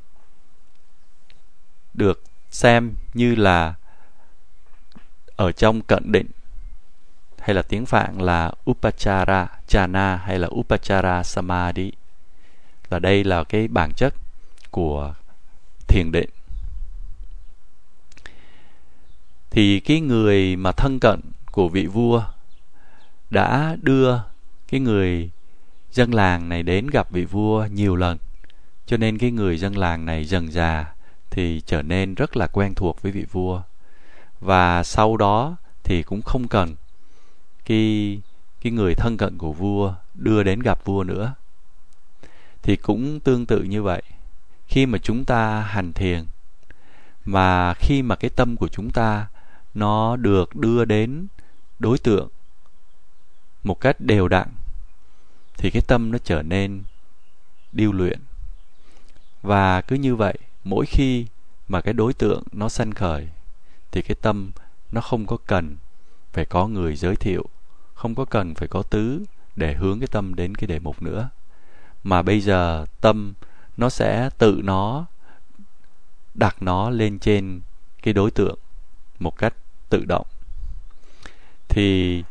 được 1.94 2.22
xem 2.50 2.94
như 3.14 3.34
là 3.34 3.74
ở 5.36 5.52
trong 5.52 5.82
cận 5.82 6.12
định 6.12 6.26
hay 7.40 7.54
là 7.54 7.62
tiếng 7.62 7.86
Phạn 7.86 8.18
là 8.18 8.52
Upachara 8.70 9.46
Jhana 9.68 10.16
hay 10.16 10.38
là 10.38 10.48
Upachara 10.54 11.22
Samadhi. 11.22 11.92
Là 12.90 12.98
đây 12.98 13.24
là 13.24 13.44
cái 13.44 13.68
bản 13.68 13.92
chất 13.92 14.14
của 14.70 15.14
thiền 15.88 16.12
định. 16.12 16.30
Thì 19.50 19.80
cái 19.80 20.00
người 20.00 20.56
mà 20.56 20.72
thân 20.72 20.98
cận 21.00 21.20
của 21.52 21.68
vị 21.68 21.86
vua 21.86 22.22
đã 23.30 23.76
đưa 23.82 24.18
cái 24.68 24.80
người 24.80 25.30
dân 25.92 26.10
làng 26.10 26.48
này 26.48 26.62
đến 26.62 26.86
gặp 26.86 27.10
vị 27.10 27.24
vua 27.24 27.66
nhiều 27.66 27.96
lần, 27.96 28.18
cho 28.86 28.96
nên 28.96 29.18
cái 29.18 29.30
người 29.30 29.58
dân 29.58 29.74
làng 29.74 30.06
này 30.06 30.24
dần 30.24 30.52
già 30.52 30.92
thì 31.30 31.60
trở 31.66 31.82
nên 31.82 32.14
rất 32.14 32.36
là 32.36 32.46
quen 32.46 32.74
thuộc 32.74 33.02
với 33.02 33.12
vị 33.12 33.24
vua. 33.32 33.62
Và 34.40 34.82
sau 34.82 35.16
đó 35.16 35.56
thì 35.84 36.02
cũng 36.02 36.22
không 36.22 36.48
cần 36.48 36.74
cái 37.70 38.20
cái 38.60 38.72
người 38.72 38.94
thân 38.94 39.16
cận 39.16 39.38
của 39.38 39.52
vua 39.52 39.94
đưa 40.14 40.42
đến 40.42 40.60
gặp 40.60 40.84
vua 40.84 41.04
nữa. 41.04 41.34
Thì 42.62 42.76
cũng 42.76 43.20
tương 43.20 43.46
tự 43.46 43.62
như 43.62 43.82
vậy. 43.82 44.02
Khi 44.66 44.86
mà 44.86 44.98
chúng 44.98 45.24
ta 45.24 45.60
hành 45.60 45.92
thiền, 45.92 46.24
mà 47.24 47.74
khi 47.74 48.02
mà 48.02 48.16
cái 48.16 48.30
tâm 48.30 48.56
của 48.56 48.68
chúng 48.68 48.90
ta 48.90 49.28
nó 49.74 50.16
được 50.16 50.56
đưa 50.56 50.84
đến 50.84 51.26
đối 51.78 51.98
tượng 51.98 52.28
một 53.64 53.80
cách 53.80 54.00
đều 54.00 54.28
đặn, 54.28 54.48
thì 55.56 55.70
cái 55.70 55.82
tâm 55.86 56.12
nó 56.12 56.18
trở 56.18 56.42
nên 56.42 56.82
điêu 57.72 57.92
luyện. 57.92 58.20
Và 59.42 59.80
cứ 59.80 59.96
như 59.96 60.16
vậy, 60.16 60.38
mỗi 60.64 60.86
khi 60.86 61.26
mà 61.68 61.80
cái 61.80 61.94
đối 61.94 62.12
tượng 62.12 62.42
nó 62.52 62.68
sanh 62.68 62.94
khởi, 62.94 63.28
thì 63.90 64.02
cái 64.02 64.16
tâm 64.20 64.50
nó 64.92 65.00
không 65.00 65.26
có 65.26 65.36
cần 65.46 65.76
phải 66.32 66.44
có 66.44 66.66
người 66.66 66.96
giới 66.96 67.16
thiệu 67.16 67.44
không 68.00 68.14
có 68.14 68.24
cần 68.24 68.54
phải 68.54 68.68
có 68.68 68.82
tứ 68.82 69.24
để 69.56 69.74
hướng 69.74 70.00
cái 70.00 70.06
tâm 70.06 70.34
đến 70.34 70.54
cái 70.54 70.66
đề 70.66 70.78
mục 70.78 71.02
nữa. 71.02 71.28
Mà 72.04 72.22
bây 72.22 72.40
giờ 72.40 72.86
tâm 73.00 73.34
nó 73.76 73.88
sẽ 73.88 74.30
tự 74.38 74.60
nó, 74.64 75.06
đặt 76.34 76.56
nó 76.62 76.90
lên 76.90 77.18
trên 77.18 77.60
cái 78.02 78.14
đối 78.14 78.30
tượng 78.30 78.58
một 79.18 79.36
cách 79.38 79.54
tự 79.88 80.04
động. 80.04 80.26
Thì 81.68 82.22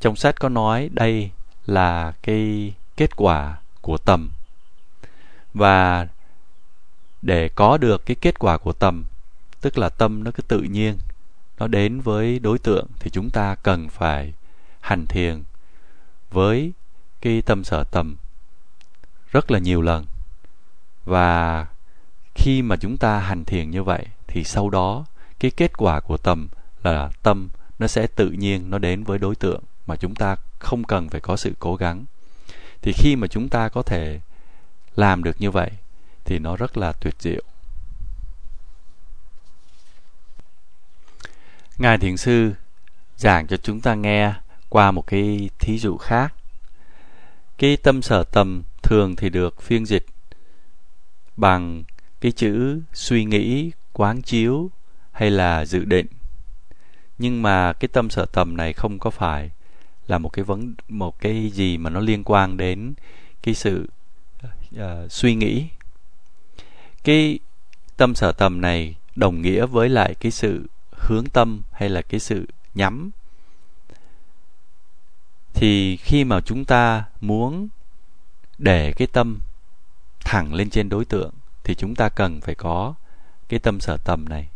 trong 0.00 0.16
sách 0.16 0.40
có 0.40 0.48
nói 0.48 0.90
đây 0.92 1.30
là 1.66 2.12
cái 2.22 2.74
kết 2.96 3.16
quả 3.16 3.56
của 3.80 3.98
tầm 3.98 4.30
và 5.54 6.08
để 7.22 7.48
có 7.48 7.76
được 7.76 8.06
cái 8.06 8.16
kết 8.20 8.38
quả 8.38 8.58
của 8.58 8.72
tầm 8.72 9.04
tức 9.60 9.78
là 9.78 9.88
tâm 9.88 10.24
nó 10.24 10.30
cứ 10.30 10.42
tự 10.42 10.62
nhiên, 10.62 10.98
nó 11.58 11.66
đến 11.66 12.00
với 12.00 12.38
đối 12.38 12.58
tượng, 12.58 12.86
thì 13.00 13.10
chúng 13.10 13.30
ta 13.30 13.54
cần 13.54 13.88
phải 13.88 14.32
hành 14.82 15.06
thiền 15.06 15.42
với 16.30 16.72
cái 17.20 17.42
tâm 17.42 17.64
sở 17.64 17.84
tầm 17.84 18.16
rất 19.30 19.50
là 19.50 19.58
nhiều 19.58 19.82
lần. 19.82 20.06
Và 21.04 21.66
khi 22.34 22.62
mà 22.62 22.76
chúng 22.76 22.96
ta 22.96 23.18
hành 23.18 23.44
thiền 23.44 23.70
như 23.70 23.82
vậy 23.82 24.06
thì 24.26 24.44
sau 24.44 24.70
đó 24.70 25.04
cái 25.38 25.50
kết 25.50 25.76
quả 25.76 26.00
của 26.00 26.16
tầm 26.16 26.48
là 26.82 27.10
tâm 27.22 27.48
nó 27.78 27.86
sẽ 27.86 28.06
tự 28.06 28.30
nhiên 28.30 28.70
nó 28.70 28.78
đến 28.78 29.04
với 29.04 29.18
đối 29.18 29.34
tượng 29.34 29.62
mà 29.86 29.96
chúng 29.96 30.14
ta 30.14 30.36
không 30.58 30.84
cần 30.84 31.08
phải 31.08 31.20
có 31.20 31.36
sự 31.36 31.52
cố 31.58 31.76
gắng. 31.76 32.04
Thì 32.82 32.92
khi 32.92 33.16
mà 33.16 33.26
chúng 33.26 33.48
ta 33.48 33.68
có 33.68 33.82
thể 33.82 34.20
làm 34.96 35.24
được 35.24 35.40
như 35.40 35.50
vậy 35.50 35.70
thì 36.24 36.38
nó 36.38 36.56
rất 36.56 36.76
là 36.76 36.92
tuyệt 36.92 37.14
diệu. 37.18 37.42
Ngài 41.78 41.98
thiền 41.98 42.16
sư 42.16 42.52
giảng 43.16 43.46
cho 43.46 43.56
chúng 43.56 43.80
ta 43.80 43.94
nghe 43.94 44.34
qua 44.72 44.90
một 44.90 45.06
cái 45.06 45.50
thí 45.58 45.78
dụ 45.78 45.96
khác. 45.96 46.34
Cái 47.58 47.76
tâm 47.76 48.02
sở 48.02 48.24
tầm 48.24 48.62
thường 48.82 49.16
thì 49.16 49.30
được 49.30 49.62
phiên 49.62 49.86
dịch 49.86 50.06
bằng 51.36 51.82
cái 52.20 52.32
chữ 52.32 52.80
suy 52.92 53.24
nghĩ 53.24 53.70
quán 53.92 54.22
chiếu 54.22 54.70
hay 55.12 55.30
là 55.30 55.64
dự 55.64 55.84
định. 55.84 56.06
Nhưng 57.18 57.42
mà 57.42 57.72
cái 57.72 57.88
tâm 57.88 58.10
sở 58.10 58.26
tầm 58.26 58.56
này 58.56 58.72
không 58.72 58.98
có 58.98 59.10
phải 59.10 59.50
là 60.06 60.18
một 60.18 60.28
cái 60.28 60.44
vấn 60.44 60.74
một 60.88 61.20
cái 61.20 61.50
gì 61.50 61.78
mà 61.78 61.90
nó 61.90 62.00
liên 62.00 62.24
quan 62.24 62.56
đến 62.56 62.94
cái 63.42 63.54
sự 63.54 63.88
uh, 64.76 64.82
suy 65.08 65.34
nghĩ. 65.34 65.66
Cái 67.04 67.38
tâm 67.96 68.14
sở 68.14 68.32
tầm 68.32 68.60
này 68.60 68.94
đồng 69.16 69.42
nghĩa 69.42 69.66
với 69.66 69.88
lại 69.88 70.14
cái 70.14 70.32
sự 70.32 70.66
hướng 70.90 71.24
tâm 71.24 71.62
hay 71.72 71.88
là 71.88 72.02
cái 72.02 72.20
sự 72.20 72.46
nhắm 72.74 73.10
thì 75.62 75.96
khi 75.96 76.24
mà 76.24 76.40
chúng 76.40 76.64
ta 76.64 77.04
muốn 77.20 77.68
để 78.58 78.92
cái 78.92 79.06
tâm 79.06 79.40
thẳng 80.24 80.54
lên 80.54 80.70
trên 80.70 80.88
đối 80.88 81.04
tượng, 81.04 81.30
thì 81.64 81.74
chúng 81.74 81.94
ta 81.94 82.08
cần 82.08 82.40
phải 82.40 82.54
có 82.54 82.94
cái 83.48 83.60
tâm 83.60 83.80
sở 83.80 83.96
tầm 83.96 84.28
này. 84.28 84.48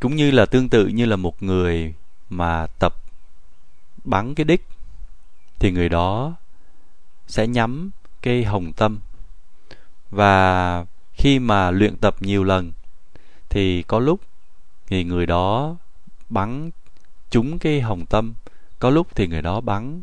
Cũng 0.00 0.16
như 0.16 0.30
là 0.30 0.46
tương 0.46 0.68
tự 0.68 0.86
như 0.86 1.04
là 1.04 1.16
một 1.16 1.42
người 1.42 1.94
mà 2.30 2.66
tập 2.78 2.94
bắn 4.04 4.34
cái 4.34 4.44
đích, 4.44 4.66
thì 5.58 5.70
người 5.70 5.88
đó 5.88 6.34
sẽ 7.26 7.46
nhắm 7.46 7.90
cái 8.22 8.44
hồng 8.44 8.72
tâm. 8.72 8.98
Và 10.10 10.84
khi 11.12 11.38
mà 11.38 11.70
luyện 11.70 11.96
tập 11.96 12.16
nhiều 12.20 12.44
lần, 12.44 12.72
thì 13.48 13.82
có 13.82 13.98
lúc 13.98 14.20
thì 14.86 15.04
người 15.04 15.26
đó 15.26 15.76
bắn 16.28 16.70
trúng 17.30 17.58
cái 17.58 17.80
hồng 17.80 18.06
tâm, 18.06 18.34
có 18.78 18.90
lúc 18.90 19.06
thì 19.14 19.26
người 19.26 19.42
đó 19.42 19.60
bắn 19.60 20.02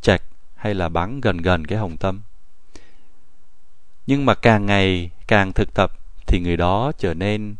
chặt 0.00 0.22
hay 0.54 0.74
là 0.74 0.88
bắn 0.88 1.20
gần 1.20 1.36
gần 1.36 1.66
cái 1.66 1.78
hồng 1.78 1.96
tâm. 1.96 2.20
Nhưng 4.06 4.26
mà 4.26 4.34
càng 4.34 4.66
ngày 4.66 5.10
càng 5.26 5.52
thực 5.52 5.74
tập 5.74 5.92
thì 6.26 6.40
người 6.40 6.56
đó 6.56 6.92
trở 6.98 7.14
nên 7.14 7.56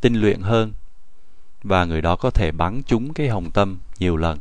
tinh 0.00 0.14
luyện 0.14 0.40
hơn 0.40 0.72
và 1.62 1.84
người 1.84 2.02
đó 2.02 2.16
có 2.16 2.30
thể 2.30 2.52
bắn 2.52 2.82
trúng 2.82 3.14
cái 3.14 3.28
hồng 3.28 3.50
tâm 3.50 3.78
nhiều 3.98 4.16
lần. 4.16 4.40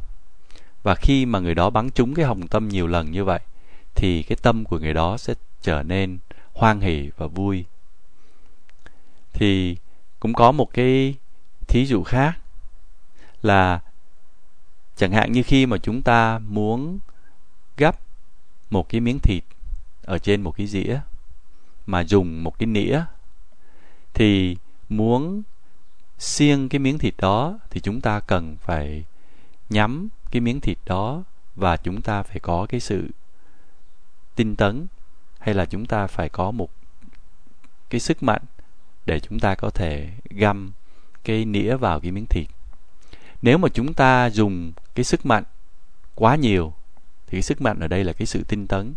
Và 0.83 0.95
khi 0.95 1.25
mà 1.25 1.39
người 1.39 1.55
đó 1.55 1.69
bắn 1.69 1.89
trúng 1.89 2.13
cái 2.13 2.25
hồng 2.25 2.47
tâm 2.47 2.69
nhiều 2.69 2.87
lần 2.87 3.11
như 3.11 3.23
vậy 3.23 3.39
thì 3.95 4.23
cái 4.23 4.37
tâm 4.41 4.65
của 4.65 4.79
người 4.79 4.93
đó 4.93 5.17
sẽ 5.17 5.33
trở 5.61 5.83
nên 5.83 6.17
hoan 6.53 6.81
hỷ 6.81 7.09
và 7.17 7.27
vui. 7.27 7.65
Thì 9.33 9.77
cũng 10.19 10.33
có 10.33 10.51
một 10.51 10.73
cái 10.73 11.15
thí 11.67 11.85
dụ 11.85 12.03
khác 12.03 12.33
là 13.45 13.79
chẳng 14.95 15.11
hạn 15.11 15.31
như 15.31 15.43
khi 15.43 15.65
mà 15.65 15.77
chúng 15.77 16.01
ta 16.01 16.39
muốn 16.39 16.99
gấp 17.77 17.99
một 18.69 18.89
cái 18.89 19.01
miếng 19.01 19.19
thịt 19.19 19.43
ở 20.01 20.17
trên 20.17 20.41
một 20.41 20.51
cái 20.57 20.67
dĩa 20.67 20.99
mà 21.85 22.03
dùng 22.03 22.43
một 22.43 22.59
cái 22.59 22.67
nĩa, 22.67 23.01
thì 24.13 24.57
muốn 24.89 25.43
xiên 26.17 26.69
cái 26.69 26.79
miếng 26.79 26.97
thịt 26.97 27.13
đó 27.17 27.59
thì 27.69 27.81
chúng 27.81 28.01
ta 28.01 28.19
cần 28.19 28.57
phải 28.61 29.05
nhắm 29.69 30.07
cái 30.31 30.41
miếng 30.41 30.59
thịt 30.59 30.77
đó 30.85 31.23
và 31.55 31.77
chúng 31.77 32.01
ta 32.01 32.23
phải 32.23 32.39
có 32.39 32.65
cái 32.69 32.79
sự 32.79 33.09
tinh 34.35 34.55
tấn 34.55 34.87
hay 35.39 35.55
là 35.55 35.65
chúng 35.65 35.85
ta 35.85 36.07
phải 36.07 36.29
có 36.29 36.51
một 36.51 36.69
cái 37.89 37.99
sức 37.99 38.23
mạnh 38.23 38.41
để 39.05 39.19
chúng 39.19 39.39
ta 39.39 39.55
có 39.55 39.69
thể 39.69 40.09
găm 40.29 40.71
cái 41.23 41.45
nĩa 41.45 41.75
vào 41.75 41.99
cái 41.99 42.11
miếng 42.11 42.25
thịt 42.25 42.47
nếu 43.43 43.57
mà 43.57 43.69
chúng 43.69 43.93
ta 43.93 44.29
dùng 44.29 44.71
cái 44.95 45.03
sức 45.03 45.25
mạnh 45.25 45.43
quá 46.15 46.35
nhiều, 46.35 46.73
thì 47.27 47.31
cái 47.31 47.41
sức 47.41 47.61
mạnh 47.61 47.79
ở 47.79 47.87
đây 47.87 48.03
là 48.03 48.13
cái 48.13 48.25
sự 48.25 48.43
tinh 48.47 48.67
tấn. 48.67 48.93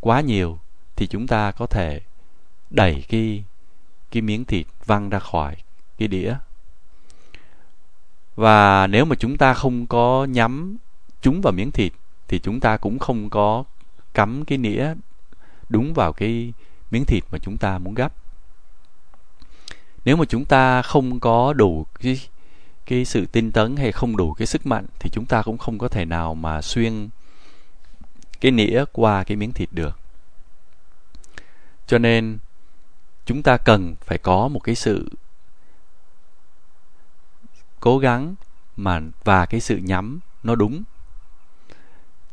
Quá 0.00 0.20
nhiều 0.20 0.58
thì 0.96 1.06
chúng 1.06 1.26
ta 1.26 1.50
có 1.50 1.66
thể 1.66 2.00
đẩy 2.70 3.04
cái 3.08 3.44
cái 4.10 4.22
miếng 4.22 4.44
thịt 4.44 4.66
văng 4.86 5.10
ra 5.10 5.18
khỏi 5.18 5.56
cái 5.98 6.08
đĩa. 6.08 6.34
Và 8.36 8.86
nếu 8.86 9.04
mà 9.04 9.16
chúng 9.18 9.36
ta 9.36 9.54
không 9.54 9.86
có 9.86 10.26
nhắm 10.30 10.76
chúng 11.22 11.40
vào 11.40 11.52
miếng 11.52 11.70
thịt, 11.70 11.92
thì 12.28 12.38
chúng 12.38 12.60
ta 12.60 12.76
cũng 12.76 12.98
không 12.98 13.30
có 13.30 13.64
cắm 14.14 14.44
cái 14.44 14.58
nĩa 14.58 14.94
đúng 15.68 15.94
vào 15.94 16.12
cái 16.12 16.52
miếng 16.90 17.04
thịt 17.04 17.24
mà 17.30 17.38
chúng 17.38 17.56
ta 17.56 17.78
muốn 17.78 17.94
gấp 17.94 18.12
nếu 20.04 20.16
mà 20.16 20.24
chúng 20.24 20.44
ta 20.44 20.82
không 20.82 21.20
có 21.20 21.52
đủ 21.52 21.86
cái 22.00 22.20
cái 22.86 23.04
sự 23.04 23.26
tinh 23.26 23.52
tấn 23.52 23.76
hay 23.76 23.92
không 23.92 24.16
đủ 24.16 24.32
cái 24.32 24.46
sức 24.46 24.66
mạnh 24.66 24.86
thì 24.98 25.10
chúng 25.10 25.26
ta 25.26 25.42
cũng 25.42 25.58
không 25.58 25.78
có 25.78 25.88
thể 25.88 26.04
nào 26.04 26.34
mà 26.34 26.62
xuyên 26.62 27.08
cái 28.40 28.52
nĩa 28.52 28.84
qua 28.92 29.24
cái 29.24 29.36
miếng 29.36 29.52
thịt 29.52 29.68
được. 29.72 29.98
Cho 31.86 31.98
nên 31.98 32.38
chúng 33.24 33.42
ta 33.42 33.56
cần 33.56 33.94
phải 34.00 34.18
có 34.18 34.48
một 34.48 34.60
cái 34.60 34.74
sự 34.74 35.08
cố 37.80 37.98
gắng 37.98 38.34
mà 38.76 39.00
và 39.24 39.46
cái 39.46 39.60
sự 39.60 39.76
nhắm 39.76 40.20
nó 40.42 40.54
đúng. 40.54 40.82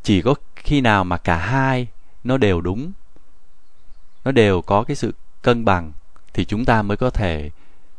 Chỉ 0.02 0.22
có 0.22 0.34
khi 0.56 0.80
nào 0.80 1.04
mà 1.04 1.16
cả 1.16 1.36
hai 1.36 1.86
nó 2.24 2.36
đều 2.36 2.60
đúng, 2.60 2.92
nó 4.24 4.32
đều 4.32 4.62
có 4.62 4.84
cái 4.84 4.96
sự 4.96 5.14
cân 5.42 5.64
bằng 5.64 5.92
thì 6.32 6.44
chúng 6.44 6.64
ta 6.64 6.82
mới 6.82 6.96
có 6.96 7.10
thể 7.10 7.50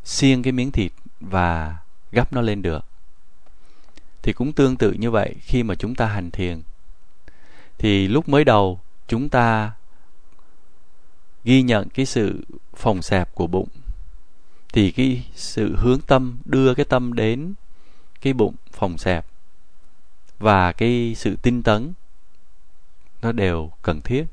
xiên 0.04 0.44
cái 0.44 0.52
miếng 0.54 0.72
thịt 0.72 0.91
và 1.20 1.78
gấp 2.12 2.34
nó 2.34 2.41
lên 2.41 2.62
được. 2.62 2.86
Thì 4.22 4.34
cũng 4.34 4.54
tương 4.54 4.78
tự 4.78 4.91
như 4.91 5.12
vậy 5.12 5.36
khi 5.41 5.63
mà 5.63 5.76
chúng 5.76 5.96
ta 5.96 6.06
hành 6.06 6.32
thiền. 6.32 6.62
Thì 7.78 8.08
lúc 8.08 8.30
mới 8.30 8.44
đầu, 8.44 8.80
chúng 9.08 9.30
ta 9.30 9.72
ghi 11.44 11.62
nhận 11.62 11.89
cái 11.89 12.06
sự 12.06 12.46
phòng 12.76 13.02
xẹp 13.02 13.36
của 13.36 13.48
bụng. 13.48 13.70
Thì 14.74 14.91
cái 14.91 15.26
sự 15.36 15.76
hướng 15.76 16.02
tâm, 16.02 16.38
đưa 16.46 16.74
cái 16.74 16.86
tâm 16.86 17.13
đến 17.13 17.54
cái 18.22 18.34
bụng 18.34 18.56
phòng 18.72 18.98
xẹp 18.98 19.26
và 20.39 20.72
cái 20.72 21.13
sự 21.18 21.36
tinh 21.41 21.63
tấn, 21.63 21.94
nó 23.22 23.32
đều 23.32 23.72
cần 23.82 24.02
thiết. 24.02 24.26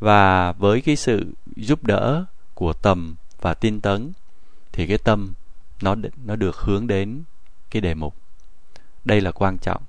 Và 0.00 0.52
với 0.52 0.80
cái 0.80 0.96
sự 0.96 1.32
giúp 1.56 1.84
đỡ 1.84 2.24
của 2.54 2.72
tầm 2.72 3.16
và 3.40 3.54
tinh 3.54 3.80
tấn, 3.80 4.12
thì 4.72 4.86
cái 4.86 4.98
tâm 4.98 5.32
nó 5.82 5.94
nó 6.24 6.36
được 6.36 6.56
hướng 6.56 6.86
đến 6.86 7.22
cái 7.70 7.80
đề 7.80 7.94
mục. 7.94 8.16
Đây 9.04 9.20
là 9.20 9.32
quan 9.32 9.58
trọng. 9.58 9.82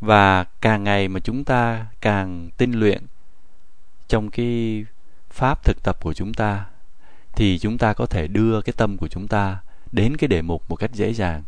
Và 0.00 0.44
càng 0.44 0.84
ngày 0.84 1.08
mà 1.08 1.20
chúng 1.20 1.44
ta 1.44 1.86
càng 2.00 2.50
tinh 2.56 2.72
luyện 2.72 3.06
trong 4.08 4.30
cái 4.30 4.84
pháp 5.30 5.64
thực 5.64 5.82
tập 5.82 5.98
của 6.02 6.14
chúng 6.14 6.34
ta, 6.34 6.66
thì 7.32 7.58
chúng 7.58 7.78
ta 7.78 7.92
có 7.92 8.06
thể 8.06 8.26
đưa 8.26 8.60
cái 8.60 8.72
tâm 8.76 8.96
của 8.96 9.08
chúng 9.08 9.28
ta 9.28 9.58
đến 9.92 10.16
cái 10.16 10.28
đề 10.28 10.42
mục 10.42 10.70
một 10.70 10.76
cách 10.76 10.90
dễ 10.94 11.14
dàng. 11.14 11.42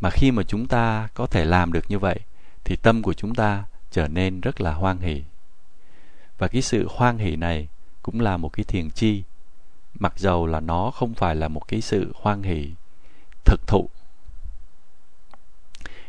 Mà 0.00 0.10
khi 0.10 0.30
mà 0.30 0.42
chúng 0.42 0.66
ta 0.66 1.08
có 1.14 1.26
thể 1.26 1.44
làm 1.44 1.72
được 1.72 1.84
như 1.88 1.98
vậy, 1.98 2.20
thì 2.64 2.76
tâm 2.76 3.02
của 3.02 3.14
chúng 3.14 3.34
ta 3.34 3.64
trở 3.90 4.08
nên 4.08 4.40
rất 4.40 4.60
là 4.60 4.74
hoan 4.74 4.98
hỷ. 4.98 5.24
Và 6.38 6.48
cái 6.48 6.62
sự 6.62 6.88
hoan 6.90 7.18
hỷ 7.18 7.36
này 7.36 7.68
cũng 8.02 8.20
là 8.20 8.36
một 8.36 8.48
cái 8.48 8.64
thiền 8.64 8.90
chi 8.90 9.22
mặc 9.98 10.12
dầu 10.16 10.46
là 10.46 10.60
nó 10.60 10.90
không 10.90 11.14
phải 11.14 11.36
là 11.36 11.48
một 11.48 11.68
cái 11.68 11.80
sự 11.80 12.12
hoan 12.14 12.42
hỷ 12.42 12.70
thực 13.44 13.66
thụ. 13.66 13.88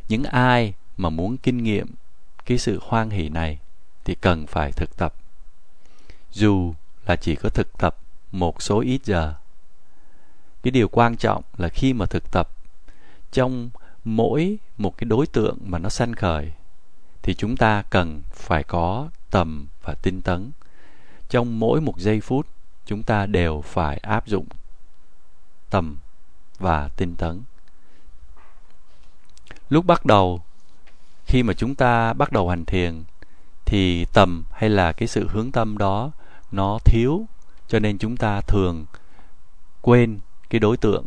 Những 0.10 0.23
ai 0.23 0.73
mà 0.97 1.10
muốn 1.10 1.38
kinh 1.38 1.63
nghiệm 1.63 1.88
cái 2.45 2.58
sự 2.58 2.80
hoan 2.82 3.10
hỷ 3.10 3.30
này 3.30 3.60
thì 4.06 4.15
cần 4.15 4.47
phải 4.47 4.71
thực 4.71 4.97
tập. 4.97 5.13
Dù 6.32 6.73
là 7.06 7.15
chỉ 7.15 7.36
có 7.36 7.50
thực 7.50 7.78
tập 7.78 7.97
một 8.32 8.62
số 8.62 8.80
ít 8.80 9.06
giờ, 9.06 9.34
cái 10.63 10.71
điều 10.71 10.88
quan 10.88 11.17
trọng 11.17 11.43
là 11.58 11.69
khi 11.69 11.93
mà 11.93 12.06
thực 12.06 12.32
tập, 12.32 12.50
trong 13.32 13.69
mỗi 14.04 14.58
một 14.78 14.97
cái 14.97 15.06
đối 15.06 15.28
tượng 15.28 15.58
mà 15.65 15.80
nó 15.80 15.89
sanh 15.89 16.13
khởi 16.13 16.52
thì 17.21 17.34
chúng 17.34 17.58
ta 17.58 17.84
cần 17.89 18.21
phải 18.32 18.63
có 18.63 19.10
tầm 19.30 19.67
và 19.84 19.93
tinh 19.93 20.21
tấn. 20.21 20.52
Trong 21.30 21.60
mỗi 21.60 21.82
một 21.82 22.00
giây 22.00 22.21
phút 22.21 22.47
chúng 22.88 23.04
ta 23.04 23.26
đều 23.26 23.62
phải 23.62 23.97
áp 23.97 24.28
dụng 24.28 24.45
tầm 25.69 25.97
và 26.60 26.89
tinh 26.97 27.15
tấn. 27.15 27.43
Lúc 29.69 29.86
bắt 29.86 30.06
đầu, 30.06 30.41
khi 31.26 31.43
mà 31.43 31.54
chúng 31.54 31.76
ta 31.76 32.13
bắt 32.13 32.32
đầu 32.32 32.50
hành 32.50 32.65
thiền, 32.65 33.04
thì 33.65 34.06
tầm 34.06 34.43
hay 34.52 34.69
là 34.69 34.91
cái 34.91 35.08
sự 35.08 35.28
hướng 35.28 35.52
tâm 35.52 35.78
đó, 35.78 36.12
nó 36.52 36.80
thiếu, 36.86 37.26
cho 37.67 37.80
nên 37.80 37.97
chúng 37.97 38.17
ta 38.17 38.41
thường 38.41 38.86
quên 39.82 40.19
cái 40.50 40.60
đối 40.60 40.78
tượng. 40.78 41.06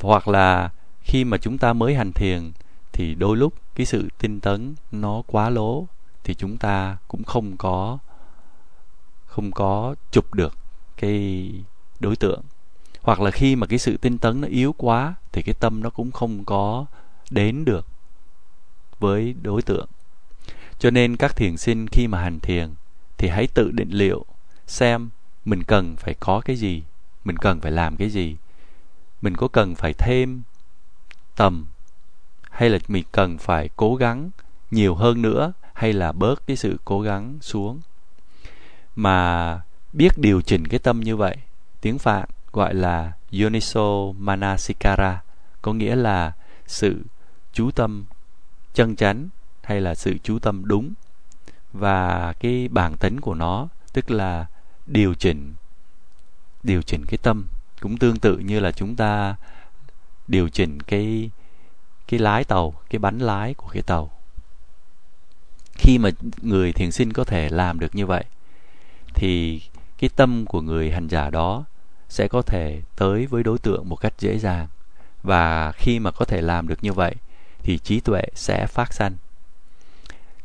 Hoặc 0.00 0.28
là 0.28 0.70
khi 1.00 1.24
mà 1.24 1.38
chúng 1.38 1.58
ta 1.58 1.72
mới 1.72 1.94
hành 1.94 2.12
thiền, 2.12 2.52
thì 2.92 3.14
đôi 3.14 3.36
lúc 3.36 3.54
cái 3.74 3.86
sự 3.86 4.08
tinh 4.18 4.40
tấn 4.40 4.74
nó 4.92 5.22
quá 5.26 5.50
lố, 5.50 5.86
thì 6.24 6.34
chúng 6.34 6.58
ta 6.58 6.96
cũng 7.08 7.24
không 7.24 7.56
có 7.56 7.98
không 9.30 9.50
có 9.50 9.94
chụp 10.10 10.34
được 10.34 10.58
cái 10.96 11.52
đối 12.00 12.16
tượng. 12.16 12.42
Hoặc 13.02 13.20
là 13.20 13.30
khi 13.30 13.56
mà 13.56 13.66
cái 13.66 13.78
sự 13.78 13.96
tinh 13.96 14.18
tấn 14.18 14.40
nó 14.40 14.48
yếu 14.48 14.72
quá 14.72 15.14
thì 15.32 15.42
cái 15.42 15.54
tâm 15.60 15.82
nó 15.82 15.90
cũng 15.90 16.10
không 16.12 16.44
có 16.44 16.86
đến 17.30 17.64
được 17.64 17.86
với 18.98 19.34
đối 19.42 19.62
tượng. 19.62 19.86
Cho 20.78 20.90
nên 20.90 21.16
các 21.16 21.36
thiền 21.36 21.56
sinh 21.56 21.86
khi 21.86 22.06
mà 22.08 22.20
hành 22.20 22.40
thiền 22.40 22.70
thì 23.18 23.28
hãy 23.28 23.46
tự 23.46 23.70
định 23.70 23.90
liệu 23.90 24.24
xem 24.66 25.10
mình 25.44 25.64
cần 25.64 25.96
phải 25.96 26.14
có 26.20 26.40
cái 26.44 26.56
gì, 26.56 26.82
mình 27.24 27.36
cần 27.36 27.60
phải 27.60 27.72
làm 27.72 27.96
cái 27.96 28.10
gì. 28.10 28.36
Mình 29.22 29.36
có 29.36 29.48
cần 29.48 29.74
phải 29.74 29.92
thêm 29.92 30.42
tầm 31.36 31.66
hay 32.50 32.70
là 32.70 32.78
mình 32.88 33.04
cần 33.12 33.38
phải 33.38 33.68
cố 33.76 33.96
gắng 33.96 34.30
nhiều 34.70 34.94
hơn 34.94 35.22
nữa 35.22 35.52
hay 35.74 35.92
là 35.92 36.12
bớt 36.12 36.46
cái 36.46 36.56
sự 36.56 36.76
cố 36.84 37.00
gắng 37.00 37.38
xuống 37.40 37.80
mà 39.02 39.60
biết 39.92 40.18
điều 40.18 40.42
chỉnh 40.42 40.68
cái 40.68 40.78
tâm 40.78 41.00
như 41.00 41.16
vậy. 41.16 41.36
Tiếng 41.80 41.98
phạn 41.98 42.28
gọi 42.52 42.74
là 42.74 43.12
yoniso 43.42 44.12
manasikara, 44.18 45.22
có 45.62 45.72
nghĩa 45.72 45.96
là 45.96 46.32
sự 46.66 47.04
chú 47.52 47.70
tâm 47.70 48.04
chân 48.74 48.96
chánh 48.96 49.28
hay 49.62 49.80
là 49.80 49.94
sự 49.94 50.18
chú 50.22 50.38
tâm 50.38 50.62
đúng. 50.64 50.92
Và 51.72 52.32
cái 52.32 52.68
bản 52.68 52.96
tính 52.96 53.20
của 53.20 53.34
nó, 53.34 53.68
tức 53.92 54.10
là 54.10 54.46
điều 54.86 55.14
chỉnh 55.14 55.54
điều 56.62 56.82
chỉnh 56.82 57.04
cái 57.06 57.18
tâm, 57.22 57.46
cũng 57.80 57.98
tương 57.98 58.18
tự 58.18 58.38
như 58.38 58.60
là 58.60 58.72
chúng 58.72 58.96
ta 58.96 59.36
điều 60.28 60.48
chỉnh 60.48 60.82
cái 60.82 61.30
cái 62.08 62.20
lái 62.20 62.44
tàu, 62.44 62.74
cái 62.90 62.98
bánh 62.98 63.18
lái 63.18 63.54
của 63.54 63.68
cái 63.68 63.82
tàu. 63.82 64.10
Khi 65.74 65.98
mà 65.98 66.10
người 66.42 66.72
thiền 66.72 66.92
sinh 66.92 67.12
có 67.12 67.24
thể 67.24 67.48
làm 67.48 67.80
được 67.80 67.94
như 67.94 68.06
vậy 68.06 68.24
thì 69.14 69.62
cái 69.98 70.10
tâm 70.16 70.46
của 70.46 70.60
người 70.60 70.90
hành 70.90 71.08
giả 71.08 71.30
đó 71.30 71.64
sẽ 72.08 72.28
có 72.28 72.42
thể 72.42 72.82
tới 72.96 73.26
với 73.26 73.42
đối 73.42 73.58
tượng 73.58 73.88
một 73.88 73.96
cách 73.96 74.14
dễ 74.18 74.38
dàng. 74.38 74.68
Và 75.22 75.72
khi 75.72 75.98
mà 75.98 76.10
có 76.10 76.24
thể 76.24 76.40
làm 76.40 76.68
được 76.68 76.84
như 76.84 76.92
vậy, 76.92 77.14
thì 77.62 77.78
trí 77.78 78.00
tuệ 78.00 78.22
sẽ 78.34 78.66
phát 78.66 78.92
sanh. 78.92 79.12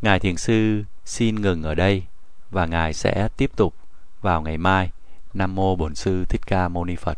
Ngài 0.01 0.19
thiền 0.19 0.38
sư 0.38 0.84
xin 1.06 1.41
ngừng 1.41 1.63
ở 1.63 1.75
đây 1.75 2.04
và 2.51 2.65
ngài 2.65 2.93
sẽ 2.93 3.28
tiếp 3.38 3.51
tục 3.56 3.73
vào 4.21 4.41
ngày 4.41 4.58
mai. 4.58 4.91
Nam 5.34 5.56
mô 5.56 5.75
bổn 5.75 5.95
sư 5.95 6.25
thích 6.25 6.41
ca 6.47 6.67
mâu 6.67 6.86
ni 6.86 6.95
phật. 6.95 7.17